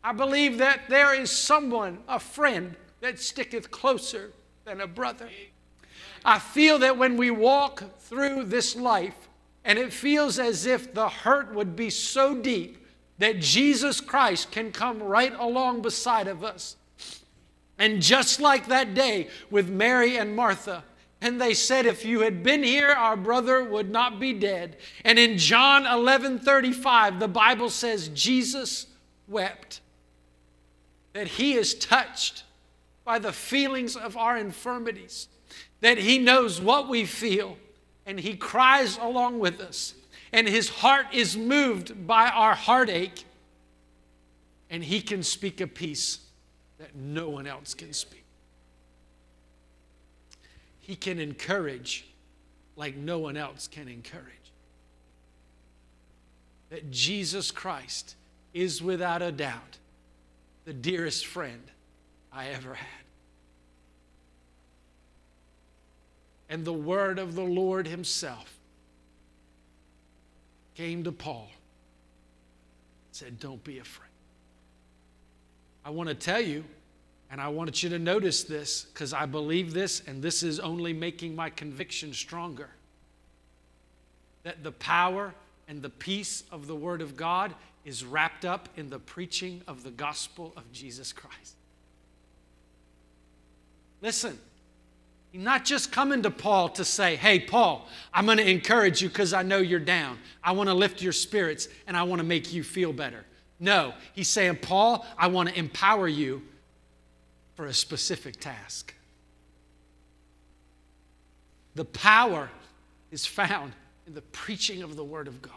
I 0.03 0.13
believe 0.13 0.59
that 0.59 0.81
there 0.89 1.19
is 1.19 1.31
someone, 1.31 2.03
a 2.07 2.19
friend, 2.19 2.75
that 3.01 3.17
sticketh 3.17 3.71
closer 3.71 4.31
than 4.63 4.79
a 4.79 4.85
brother. 4.85 5.27
I 6.23 6.37
feel 6.37 6.77
that 6.77 6.99
when 6.99 7.17
we 7.17 7.31
walk 7.31 7.83
through 7.97 8.43
this 8.43 8.75
life, 8.75 9.27
and 9.65 9.79
it 9.79 9.93
feels 9.93 10.39
as 10.39 10.65
if 10.65 10.93
the 10.93 11.09
hurt 11.09 11.53
would 11.53 11.75
be 11.75 11.89
so 11.89 12.35
deep 12.35 12.85
that 13.17 13.39
Jesus 13.39 14.01
Christ 14.01 14.51
can 14.51 14.71
come 14.71 15.01
right 15.01 15.33
along 15.37 15.81
beside 15.81 16.27
of 16.27 16.43
us. 16.43 16.75
And 17.77 18.01
just 18.01 18.39
like 18.39 18.67
that 18.67 18.93
day 18.93 19.29
with 19.49 19.69
Mary 19.69 20.17
and 20.17 20.35
Martha, 20.35 20.83
and 21.21 21.39
they 21.39 21.53
said, 21.53 21.85
If 21.85 22.03
you 22.03 22.19
had 22.19 22.43
been 22.43 22.63
here, 22.63 22.89
our 22.89 23.15
brother 23.15 23.63
would 23.63 23.89
not 23.89 24.19
be 24.19 24.33
dead. 24.33 24.75
And 25.05 25.17
in 25.17 25.37
John 25.37 25.85
11 25.85 26.39
35, 26.39 27.19
the 27.19 27.29
Bible 27.29 27.69
says, 27.69 28.09
Jesus 28.09 28.87
wept, 29.27 29.79
that 31.13 31.27
he 31.27 31.53
is 31.53 31.75
touched 31.75 32.43
by 33.05 33.19
the 33.19 33.31
feelings 33.31 33.95
of 33.95 34.17
our 34.17 34.37
infirmities, 34.37 35.29
that 35.79 35.97
he 35.97 36.19
knows 36.19 36.59
what 36.59 36.89
we 36.89 37.05
feel, 37.05 37.57
and 38.05 38.19
he 38.19 38.35
cries 38.35 38.97
along 38.97 39.39
with 39.39 39.61
us. 39.61 39.93
And 40.31 40.47
his 40.47 40.67
heart 40.67 41.07
is 41.13 41.37
moved 41.37 42.07
by 42.07 42.27
our 42.27 42.55
heartache, 42.55 43.23
and 44.69 44.83
he 44.83 45.01
can 45.01 45.21
speak 45.21 45.61
a 45.61 45.67
peace 45.67 46.19
that 46.79 46.95
no 46.95 47.29
one 47.29 47.45
else 47.45 47.73
can 47.73 47.93
speak. 47.93 48.23
He 50.79 50.95
can 50.95 51.19
encourage 51.19 52.05
like 52.75 52.95
no 52.95 53.19
one 53.19 53.37
else 53.37 53.67
can 53.67 53.87
encourage. 53.87 54.25
That 56.69 56.89
Jesus 56.89 57.51
Christ 57.51 58.15
is 58.53 58.81
without 58.81 59.21
a 59.21 59.31
doubt 59.31 59.77
the 60.65 60.73
dearest 60.73 61.25
friend 61.25 61.61
I 62.31 62.47
ever 62.47 62.73
had. 62.73 63.02
And 66.53 66.63
the 66.63 66.71
word 66.71 67.17
of 67.17 67.33
the 67.33 67.43
Lord 67.43 67.87
Himself 67.87 68.59
came 70.75 71.03
to 71.03 71.11
Paul, 71.11 71.49
said, 73.11 73.39
Don't 73.39 73.63
be 73.63 73.79
afraid. 73.79 74.11
I 75.83 75.89
want 75.89 76.09
to 76.09 76.15
tell 76.15 76.39
you, 76.39 76.63
and 77.31 77.41
I 77.41 77.47
want 77.47 77.81
you 77.81 77.89
to 77.89 77.97
notice 77.97 78.43
this 78.43 78.83
because 78.83 79.13
I 79.13 79.25
believe 79.25 79.73
this, 79.73 80.03
and 80.05 80.21
this 80.21 80.43
is 80.43 80.59
only 80.59 80.93
making 80.93 81.35
my 81.35 81.49
conviction 81.49 82.13
stronger 82.13 82.69
that 84.43 84.63
the 84.63 84.73
power 84.73 85.33
and 85.67 85.81
the 85.81 85.89
peace 85.89 86.43
of 86.51 86.67
the 86.67 86.75
Word 86.75 87.01
of 87.01 87.17
God 87.17 87.55
is 87.83 88.05
wrapped 88.05 88.45
up 88.45 88.69
in 88.77 88.91
the 88.91 88.99
preaching 88.99 89.63
of 89.67 89.81
the 89.81 89.89
gospel 89.89 90.53
of 90.55 90.71
Jesus 90.71 91.13
Christ. 91.13 91.55
Listen, 94.03 94.37
not 95.33 95.65
just 95.65 95.91
coming 95.91 96.21
to 96.21 96.31
Paul 96.31 96.69
to 96.69 96.85
say, 96.85 97.15
Hey, 97.15 97.39
Paul, 97.39 97.87
I'm 98.13 98.25
going 98.25 98.37
to 98.37 98.49
encourage 98.49 99.01
you 99.01 99.09
because 99.09 99.33
I 99.33 99.41
know 99.41 99.57
you're 99.57 99.79
down. 99.79 100.19
I 100.43 100.51
want 100.51 100.69
to 100.69 100.75
lift 100.75 101.01
your 101.01 101.13
spirits 101.13 101.67
and 101.87 101.97
I 101.97 102.03
want 102.03 102.19
to 102.19 102.25
make 102.25 102.53
you 102.53 102.63
feel 102.63 102.93
better. 102.93 103.25
No, 103.59 103.93
he's 104.13 104.27
saying, 104.27 104.57
Paul, 104.57 105.05
I 105.17 105.27
want 105.27 105.49
to 105.49 105.57
empower 105.57 106.07
you 106.07 106.43
for 107.55 107.65
a 107.65 107.73
specific 107.73 108.39
task. 108.39 108.93
The 111.75 111.85
power 111.85 112.49
is 113.11 113.25
found 113.25 113.73
in 114.05 114.13
the 114.13 114.21
preaching 114.21 114.83
of 114.83 114.95
the 114.95 115.03
Word 115.03 115.27
of 115.27 115.41
God, 115.41 115.53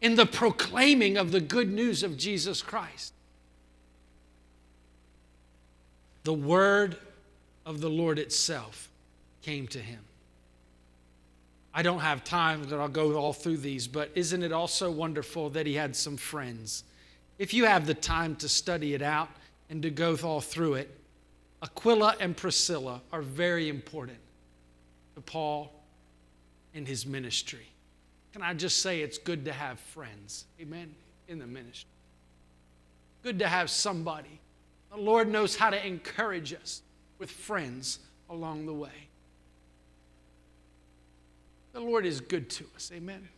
in 0.00 0.16
the 0.16 0.26
proclaiming 0.26 1.16
of 1.16 1.30
the 1.30 1.40
good 1.40 1.70
news 1.70 2.02
of 2.02 2.16
Jesus 2.16 2.62
Christ. 2.62 3.12
The 6.24 6.32
Word 6.32 6.96
of 7.70 7.80
the 7.80 7.88
Lord 7.88 8.18
itself 8.18 8.90
came 9.42 9.68
to 9.68 9.78
him. 9.78 10.00
I 11.72 11.82
don't 11.82 12.00
have 12.00 12.24
time 12.24 12.64
that 12.64 12.80
I'll 12.80 12.88
go 12.88 13.14
all 13.14 13.32
through 13.32 13.58
these, 13.58 13.86
but 13.86 14.10
isn't 14.16 14.42
it 14.42 14.50
also 14.50 14.90
wonderful 14.90 15.50
that 15.50 15.66
he 15.66 15.74
had 15.74 15.94
some 15.94 16.16
friends? 16.16 16.82
If 17.38 17.54
you 17.54 17.64
have 17.66 17.86
the 17.86 17.94
time 17.94 18.34
to 18.36 18.48
study 18.48 18.92
it 18.92 19.02
out 19.02 19.28
and 19.70 19.80
to 19.82 19.90
go 19.90 20.16
all 20.16 20.40
through 20.40 20.74
it, 20.74 20.90
Aquila 21.62 22.16
and 22.18 22.36
Priscilla 22.36 23.00
are 23.12 23.22
very 23.22 23.68
important 23.68 24.18
to 25.14 25.20
Paul 25.20 25.72
and 26.74 26.88
his 26.88 27.06
ministry. 27.06 27.68
Can 28.32 28.42
I 28.42 28.52
just 28.52 28.80
say 28.82 29.00
it's 29.00 29.18
good 29.18 29.44
to 29.44 29.52
have 29.52 29.78
friends, 29.78 30.44
amen, 30.60 30.92
in 31.28 31.38
the 31.38 31.46
ministry? 31.46 31.88
Good 33.22 33.38
to 33.38 33.46
have 33.46 33.70
somebody. 33.70 34.40
The 34.90 35.00
Lord 35.00 35.28
knows 35.28 35.54
how 35.54 35.70
to 35.70 35.86
encourage 35.86 36.52
us 36.52 36.82
with 37.20 37.30
friends 37.30 38.00
along 38.28 38.66
the 38.66 38.72
way. 38.72 38.88
The 41.72 41.80
Lord 41.80 42.04
is 42.04 42.20
good 42.20 42.50
to 42.50 42.64
us. 42.74 42.90
Amen. 42.92 43.28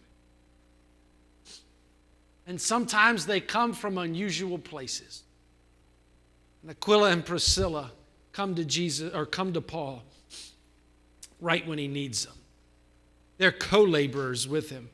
And 2.46 2.58
sometimes 2.58 3.26
they 3.26 3.40
come 3.40 3.74
from 3.74 3.98
unusual 3.98 4.58
places. 4.58 5.24
And 6.62 6.70
Aquila 6.70 7.10
and 7.10 7.26
Priscilla 7.26 7.92
come 8.32 8.54
to 8.54 8.64
Jesus 8.64 9.12
or 9.14 9.26
come 9.26 9.52
to 9.52 9.60
Paul 9.60 10.02
right 11.40 11.66
when 11.66 11.78
he 11.78 11.88
needs 11.88 12.24
them. 12.24 12.34
They're 13.36 13.52
co 13.52 13.82
laborers 13.82 14.48
with 14.48 14.70
him. 14.70 14.88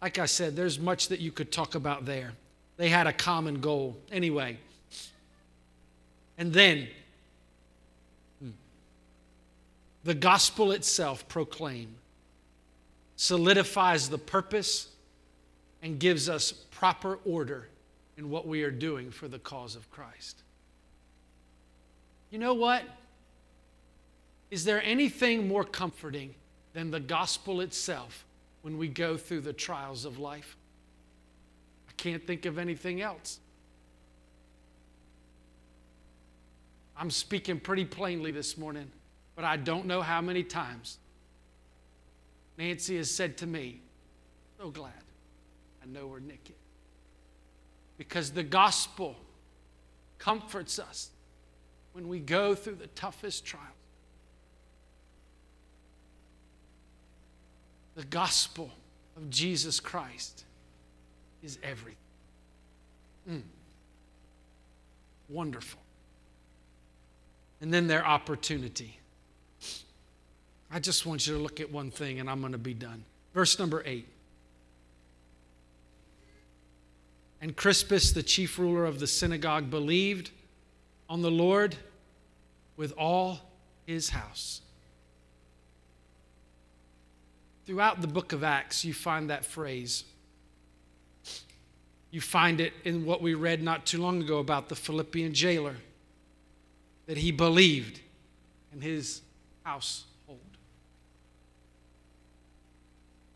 Like 0.00 0.18
I 0.18 0.26
said, 0.26 0.54
there's 0.54 0.78
much 0.78 1.08
that 1.08 1.20
you 1.20 1.32
could 1.32 1.50
talk 1.50 1.74
about 1.74 2.04
there. 2.04 2.32
They 2.76 2.88
had 2.88 3.08
a 3.08 3.12
common 3.12 3.60
goal. 3.60 3.96
Anyway, 4.12 4.58
and 6.38 6.52
then 6.52 6.86
the 10.04 10.14
gospel 10.14 10.72
itself 10.72 11.28
proclaimed 11.28 11.94
solidifies 13.16 14.08
the 14.08 14.18
purpose 14.18 14.88
and 15.82 15.98
gives 15.98 16.28
us 16.28 16.52
proper 16.52 17.18
order 17.24 17.68
in 18.16 18.30
what 18.30 18.46
we 18.46 18.62
are 18.62 18.70
doing 18.70 19.10
for 19.10 19.28
the 19.28 19.38
cause 19.38 19.74
of 19.76 19.90
Christ. 19.90 20.42
You 22.30 22.38
know 22.38 22.54
what? 22.54 22.82
Is 24.50 24.64
there 24.64 24.82
anything 24.82 25.48
more 25.48 25.64
comforting 25.64 26.34
than 26.72 26.90
the 26.90 27.00
gospel 27.00 27.60
itself 27.60 28.24
when 28.62 28.78
we 28.78 28.88
go 28.88 29.16
through 29.16 29.40
the 29.40 29.52
trials 29.52 30.04
of 30.04 30.18
life? 30.18 30.56
I 31.88 31.92
can't 31.96 32.26
think 32.26 32.46
of 32.46 32.58
anything 32.58 33.00
else. 33.00 33.40
I'm 36.96 37.10
speaking 37.10 37.60
pretty 37.60 37.84
plainly 37.84 38.32
this 38.32 38.58
morning, 38.58 38.90
but 39.38 39.44
I 39.44 39.56
don't 39.56 39.86
know 39.86 40.02
how 40.02 40.20
many 40.20 40.42
times 40.42 40.98
Nancy 42.58 42.96
has 42.96 43.08
said 43.08 43.36
to 43.36 43.46
me, 43.46 43.80
So 44.58 44.68
glad 44.68 44.90
I 45.80 45.86
know 45.86 46.08
where 46.08 46.18
Nick 46.18 46.40
is. 46.46 46.56
Because 47.98 48.32
the 48.32 48.42
gospel 48.42 49.14
comforts 50.18 50.80
us 50.80 51.10
when 51.92 52.08
we 52.08 52.18
go 52.18 52.56
through 52.56 52.74
the 52.74 52.88
toughest 52.88 53.44
trials. 53.44 53.68
The 57.94 58.06
gospel 58.06 58.72
of 59.16 59.30
Jesus 59.30 59.78
Christ 59.78 60.46
is 61.44 61.60
everything. 61.62 61.94
Mm. 63.30 63.42
Wonderful. 65.28 65.80
And 67.60 67.72
then 67.72 67.86
their 67.86 68.04
opportunity. 68.04 68.98
I 70.70 70.78
just 70.80 71.06
want 71.06 71.26
you 71.26 71.34
to 71.34 71.40
look 71.40 71.60
at 71.60 71.72
one 71.72 71.90
thing 71.90 72.20
and 72.20 72.28
I'm 72.28 72.40
going 72.40 72.52
to 72.52 72.58
be 72.58 72.74
done. 72.74 73.04
Verse 73.34 73.58
number 73.58 73.82
eight. 73.86 74.06
And 77.40 77.56
Crispus, 77.56 78.12
the 78.12 78.22
chief 78.22 78.58
ruler 78.58 78.84
of 78.84 78.98
the 78.98 79.06
synagogue, 79.06 79.70
believed 79.70 80.30
on 81.08 81.22
the 81.22 81.30
Lord 81.30 81.76
with 82.76 82.92
all 82.98 83.40
his 83.86 84.10
house. 84.10 84.60
Throughout 87.64 88.00
the 88.00 88.08
book 88.08 88.32
of 88.32 88.42
Acts, 88.42 88.84
you 88.84 88.92
find 88.92 89.30
that 89.30 89.44
phrase. 89.44 90.04
You 92.10 92.20
find 92.20 92.60
it 92.60 92.72
in 92.84 93.04
what 93.04 93.22
we 93.22 93.34
read 93.34 93.62
not 93.62 93.86
too 93.86 93.98
long 93.98 94.22
ago 94.22 94.38
about 94.38 94.68
the 94.68 94.74
Philippian 94.74 95.34
jailer, 95.34 95.76
that 97.06 97.18
he 97.18 97.30
believed 97.30 98.00
in 98.72 98.80
his 98.80 99.20
household. 99.64 100.06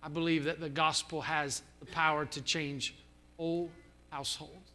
I 0.02 0.08
believe 0.08 0.44
that 0.44 0.60
the 0.60 0.68
gospel 0.68 1.20
has 1.22 1.62
the 1.80 1.86
power 1.86 2.24
to 2.26 2.40
change 2.40 2.94
whole 3.36 3.70
households. 4.10 4.72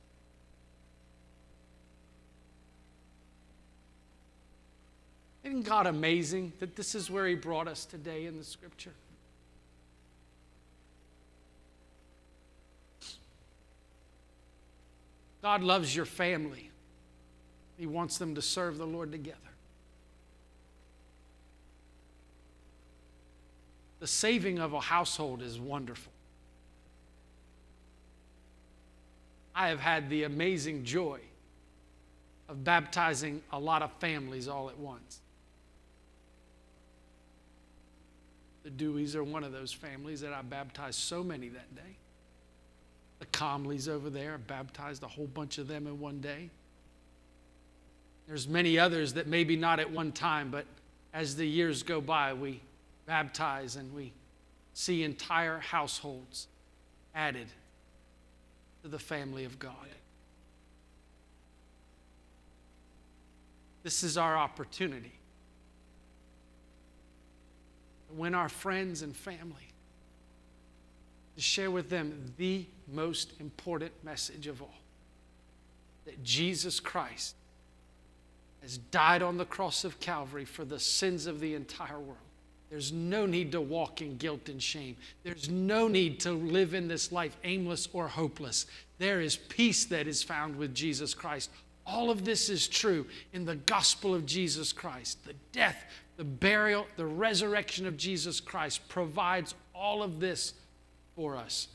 Isn't 5.43 5.63
God 5.63 5.87
amazing 5.87 6.53
that 6.59 6.75
this 6.75 6.95
is 6.95 7.09
where 7.09 7.27
He 7.27 7.35
brought 7.35 7.67
us 7.67 7.85
today 7.85 8.25
in 8.25 8.37
the 8.37 8.43
scripture? 8.43 8.91
God 15.41 15.63
loves 15.63 15.95
your 15.95 16.05
family. 16.05 16.69
He 17.77 17.85
wants 17.85 18.17
them 18.17 18.35
to 18.35 18.41
serve 18.41 18.77
the 18.77 18.87
Lord 18.87 19.11
together. 19.11 19.37
The 23.99 24.07
saving 24.07 24.59
of 24.59 24.73
a 24.73 24.79
household 24.79 25.41
is 25.41 25.59
wonderful. 25.59 26.11
I 29.55 29.69
have 29.69 29.79
had 29.79 30.09
the 30.09 30.23
amazing 30.23 30.83
joy 30.83 31.19
of 32.47 32.63
baptizing 32.63 33.41
a 33.51 33.59
lot 33.59 33.81
of 33.81 33.91
families 33.93 34.47
all 34.47 34.69
at 34.69 34.77
once. 34.77 35.19
The 38.63 38.69
Deweys 38.69 39.15
are 39.15 39.23
one 39.23 39.43
of 39.43 39.51
those 39.51 39.71
families 39.71 40.21
that 40.21 40.33
I 40.33 40.41
baptized 40.41 40.99
so 40.99 41.23
many 41.23 41.47
that 41.49 41.75
day. 41.75 41.95
The 43.19 43.25
Comleys 43.27 43.87
over 43.87 44.09
there, 44.09 44.35
I 44.35 44.37
baptized 44.37 45.01
a 45.03 45.07
whole 45.07 45.27
bunch 45.27 45.57
of 45.57 45.67
them 45.67 45.87
in 45.87 45.99
one 45.99 46.19
day. 46.19 46.49
There's 48.27 48.47
many 48.47 48.77
others 48.77 49.13
that 49.13 49.25
maybe 49.25 49.55
not 49.55 49.79
at 49.79 49.89
one 49.89 50.11
time, 50.11 50.51
but 50.51 50.65
as 51.13 51.35
the 51.35 51.47
years 51.47 51.81
go 51.81 51.99
by, 52.01 52.33
we 52.33 52.61
baptize 53.07 53.75
and 53.75 53.91
we 53.93 54.13
see 54.73 55.03
entire 55.03 55.57
households 55.57 56.47
added 57.15 57.47
to 58.83 58.87
the 58.87 58.99
family 58.99 59.43
of 59.43 59.57
God. 59.57 59.73
This 63.81 64.03
is 64.03 64.17
our 64.17 64.37
opportunity. 64.37 65.13
When 68.15 68.35
our 68.35 68.49
friends 68.49 69.01
and 69.01 69.15
family, 69.15 69.71
to 71.35 71.41
share 71.41 71.71
with 71.71 71.89
them 71.89 72.33
the 72.37 72.65
most 72.91 73.33
important 73.39 73.91
message 74.03 74.47
of 74.47 74.61
all 74.61 74.73
that 76.05 76.23
Jesus 76.23 76.79
Christ 76.79 77.35
has 78.61 78.77
died 78.77 79.21
on 79.21 79.37
the 79.37 79.45
cross 79.45 79.83
of 79.83 79.99
Calvary 79.99 80.45
for 80.45 80.65
the 80.65 80.79
sins 80.79 81.27
of 81.27 81.39
the 81.39 81.53
entire 81.53 81.99
world. 81.99 82.17
There's 82.69 82.91
no 82.91 83.25
need 83.25 83.53
to 83.53 83.61
walk 83.61 84.01
in 84.01 84.17
guilt 84.17 84.49
and 84.49 84.61
shame. 84.61 84.97
There's 85.23 85.49
no 85.49 85.87
need 85.87 86.19
to 86.21 86.31
live 86.31 86.73
in 86.73 86.87
this 86.87 87.11
life 87.11 87.37
aimless 87.43 87.87
or 87.93 88.07
hopeless. 88.07 88.65
There 88.97 89.21
is 89.21 89.37
peace 89.37 89.85
that 89.85 90.07
is 90.07 90.21
found 90.21 90.57
with 90.57 90.75
Jesus 90.75 91.13
Christ. 91.13 91.49
All 91.85 92.09
of 92.09 92.25
this 92.25 92.49
is 92.49 92.67
true 92.67 93.05
in 93.31 93.45
the 93.45 93.55
gospel 93.55 94.13
of 94.13 94.25
Jesus 94.25 94.73
Christ. 94.73 95.23
The 95.25 95.35
death, 95.53 95.85
the 96.17 96.25
burial, 96.25 96.87
the 96.97 97.05
resurrection 97.05 97.87
of 97.87 97.95
Jesus 97.95 98.41
Christ 98.41 98.87
provides 98.89 99.55
all 99.73 100.03
of 100.03 100.19
this 100.19 100.53
for 101.15 101.37
us. 101.37 101.69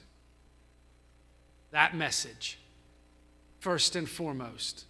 That 1.70 1.96
message, 1.96 2.58
first 3.60 3.96
and 3.96 4.06
foremost, 4.06 4.84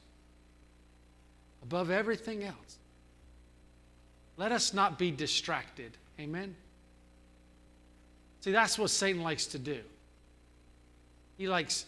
above 1.63 1.93
everything 1.93 2.43
else 2.43 2.79
let 4.37 4.53
us 4.53 4.73
not 4.73 4.99
be 4.99 5.11
distracted. 5.11 5.97
Amen? 6.19 6.55
See, 8.41 8.53
that's 8.53 8.79
what 8.79 8.91
Satan 8.91 9.23
likes 9.23 9.47
to 9.47 9.59
do. 9.59 9.81
He 11.39 11.49
likes, 11.49 11.87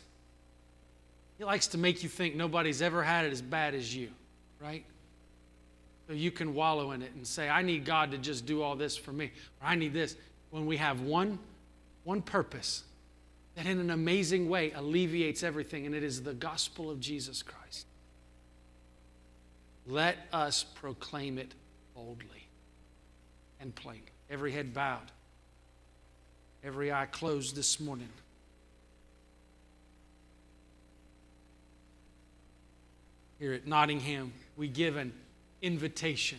he 1.39 1.45
likes 1.45 1.67
to 1.69 1.79
make 1.79 2.03
you 2.03 2.09
think 2.09 2.37
nobody's 2.37 2.81
ever 2.83 3.03
had 3.03 3.25
it 3.25 3.33
as 3.33 3.43
bad 3.43 3.75
as 3.75 3.95
you, 3.95 4.09
right? 4.61 4.85
So 6.07 6.13
you 6.13 6.31
can 6.31 6.55
wallow 6.55 6.93
in 6.93 7.03
it 7.03 7.13
and 7.15 7.27
say, 7.27 7.49
I 7.49 7.63
need 7.63 7.85
God 7.85 8.11
to 8.13 8.19
just 8.19 8.47
do 8.47 8.63
all 8.63 8.77
this 8.77 8.97
for 8.97 9.13
me, 9.13 9.33
or 9.61 9.69
I 9.69 9.75
need 9.75 9.93
this. 9.93 10.17
When 10.51 10.67
we 10.67 10.77
have 10.77 11.01
one, 11.01 11.39
one 12.05 12.23
purpose 12.23 12.85
that 13.55 13.67
in 13.67 13.79
an 13.81 13.91
amazing 13.91 14.49
way 14.49 14.73
alleviates 14.73 15.43
everything, 15.43 15.87
and 15.87 15.95
it 15.95 16.03
is 16.03 16.23
the 16.23 16.35
gospel 16.35 16.91
of 16.91 17.01
Jesus 17.01 17.43
Christ. 17.43 17.87
Let 19.87 20.17
us 20.33 20.65
proclaim 20.65 21.39
it 21.39 21.55
boldly 21.95 22.49
and 23.61 23.75
plainly. 23.75 24.03
Every 24.31 24.53
head 24.53 24.75
bowed, 24.75 25.11
every 26.63 26.93
eye 26.93 27.07
closed 27.07 27.55
this 27.55 27.79
morning. 27.79 28.09
Here 33.39 33.53
at 33.53 33.67
Nottingham, 33.67 34.33
we 34.57 34.69
give 34.69 34.97
an 34.97 35.13
invitation, 35.61 36.39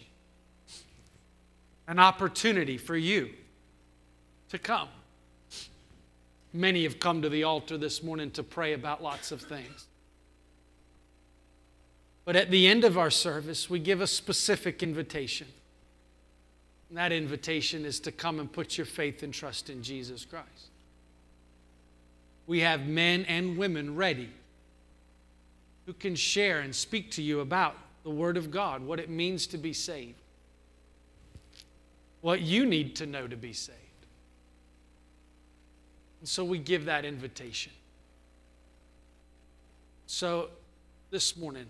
an 1.88 2.00
opportunity 2.00 2.78
for 2.78 2.96
you 2.96 3.30
to 4.50 4.58
come. 4.58 4.90
Many 6.54 6.84
have 6.84 7.00
come 7.00 7.22
to 7.22 7.30
the 7.30 7.44
altar 7.44 7.78
this 7.78 8.02
morning 8.02 8.32
to 8.32 8.44
pray 8.44 8.74
about 8.74 9.04
lots 9.04 9.32
of 9.32 9.42
things. 9.42 9.88
But 12.26 12.36
at 12.36 12.50
the 12.50 12.68
end 12.68 12.84
of 12.84 12.98
our 12.98 13.12
service, 13.12 13.70
we 13.70 13.80
give 13.80 14.02
a 14.02 14.08
specific 14.08 14.82
invitation. 14.82 15.48
And 16.90 16.98
that 16.98 17.12
invitation 17.12 17.86
is 17.86 18.00
to 18.02 18.12
come 18.12 18.40
and 18.40 18.52
put 18.52 18.78
your 18.78 18.86
faith 18.86 19.22
and 19.22 19.34
trust 19.34 19.70
in 19.70 19.84
Jesus 19.84 20.26
Christ. 20.26 20.70
We 22.48 22.60
have 22.62 22.88
men 22.88 23.26
and 23.26 23.58
women 23.58 23.96
ready 23.96 24.30
who 25.86 25.94
can 25.94 26.16
share 26.16 26.62
and 26.62 26.76
speak 26.76 27.12
to 27.12 27.22
you 27.22 27.42
about 27.42 27.76
the 28.04 28.10
Word 28.10 28.38
of 28.38 28.52
God, 28.52 28.84
what 28.84 29.00
it 29.00 29.10
means 29.10 29.48
to 29.48 29.58
be 29.58 29.74
saved, 29.74 30.16
what 32.22 32.42
you 32.42 32.66
need 32.66 32.96
to 32.98 33.06
know 33.06 33.28
to 33.28 33.36
be 33.36 33.54
saved. 33.54 33.80
And 36.22 36.30
so 36.30 36.44
we 36.44 36.58
give 36.58 36.86
that 36.86 37.06
invitation. 37.06 37.72
So 40.08 40.50
this 41.12 41.38
morning, 41.38 41.66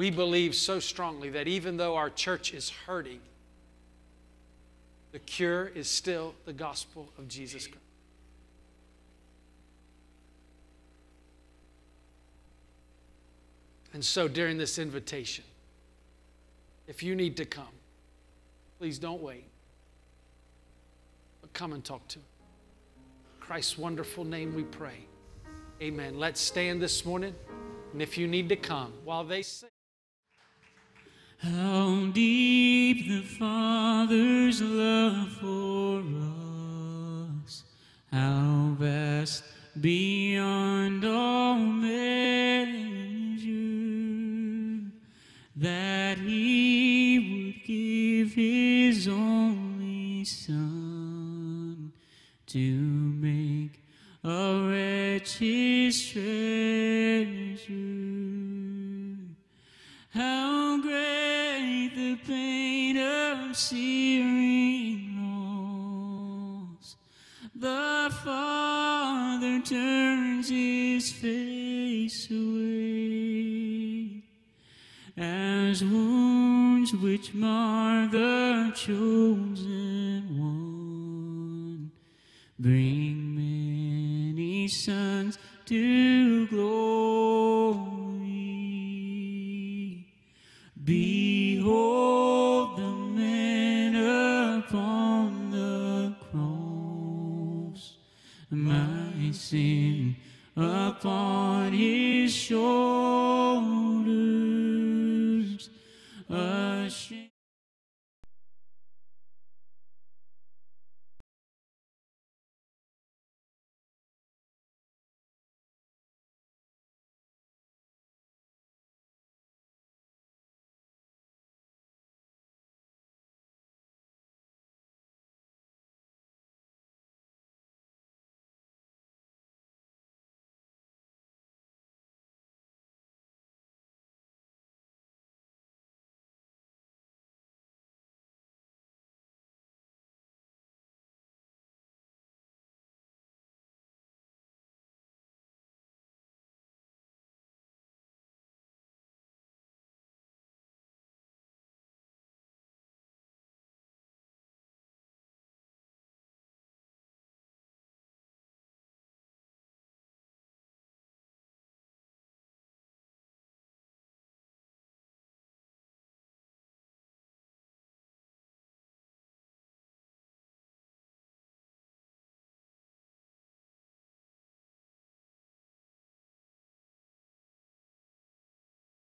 we 0.00 0.08
believe 0.08 0.54
so 0.54 0.80
strongly 0.80 1.28
that 1.28 1.46
even 1.46 1.76
though 1.76 1.94
our 1.94 2.08
church 2.08 2.54
is 2.54 2.70
hurting, 2.70 3.20
the 5.12 5.18
cure 5.18 5.70
is 5.74 5.90
still 5.90 6.34
the 6.46 6.54
gospel 6.54 7.06
of 7.18 7.28
Jesus 7.28 7.66
Christ. 7.66 7.84
And 13.92 14.02
so 14.02 14.26
during 14.26 14.56
this 14.56 14.78
invitation, 14.78 15.44
if 16.88 17.02
you 17.02 17.14
need 17.14 17.36
to 17.36 17.44
come, 17.44 17.74
please 18.78 18.98
don't 18.98 19.20
wait, 19.20 19.44
but 21.42 21.52
come 21.52 21.74
and 21.74 21.84
talk 21.84 22.08
to 22.08 22.20
him. 22.20 22.24
Christ's 23.38 23.76
wonderful 23.76 24.24
name 24.24 24.54
we 24.54 24.62
pray. 24.62 25.04
Amen. 25.82 26.18
Let's 26.18 26.40
stand 26.40 26.80
this 26.80 27.04
morning, 27.04 27.34
and 27.92 28.00
if 28.00 28.16
you 28.16 28.26
need 28.26 28.48
to 28.48 28.56
come, 28.56 28.94
while 29.04 29.24
they 29.24 29.42
sing. 29.42 29.68
Father's 34.00 34.62
love 34.62 35.28
for 35.28 36.00
us, 37.44 37.64
how 38.10 38.74
vast 38.78 39.44
beyond 39.78 40.19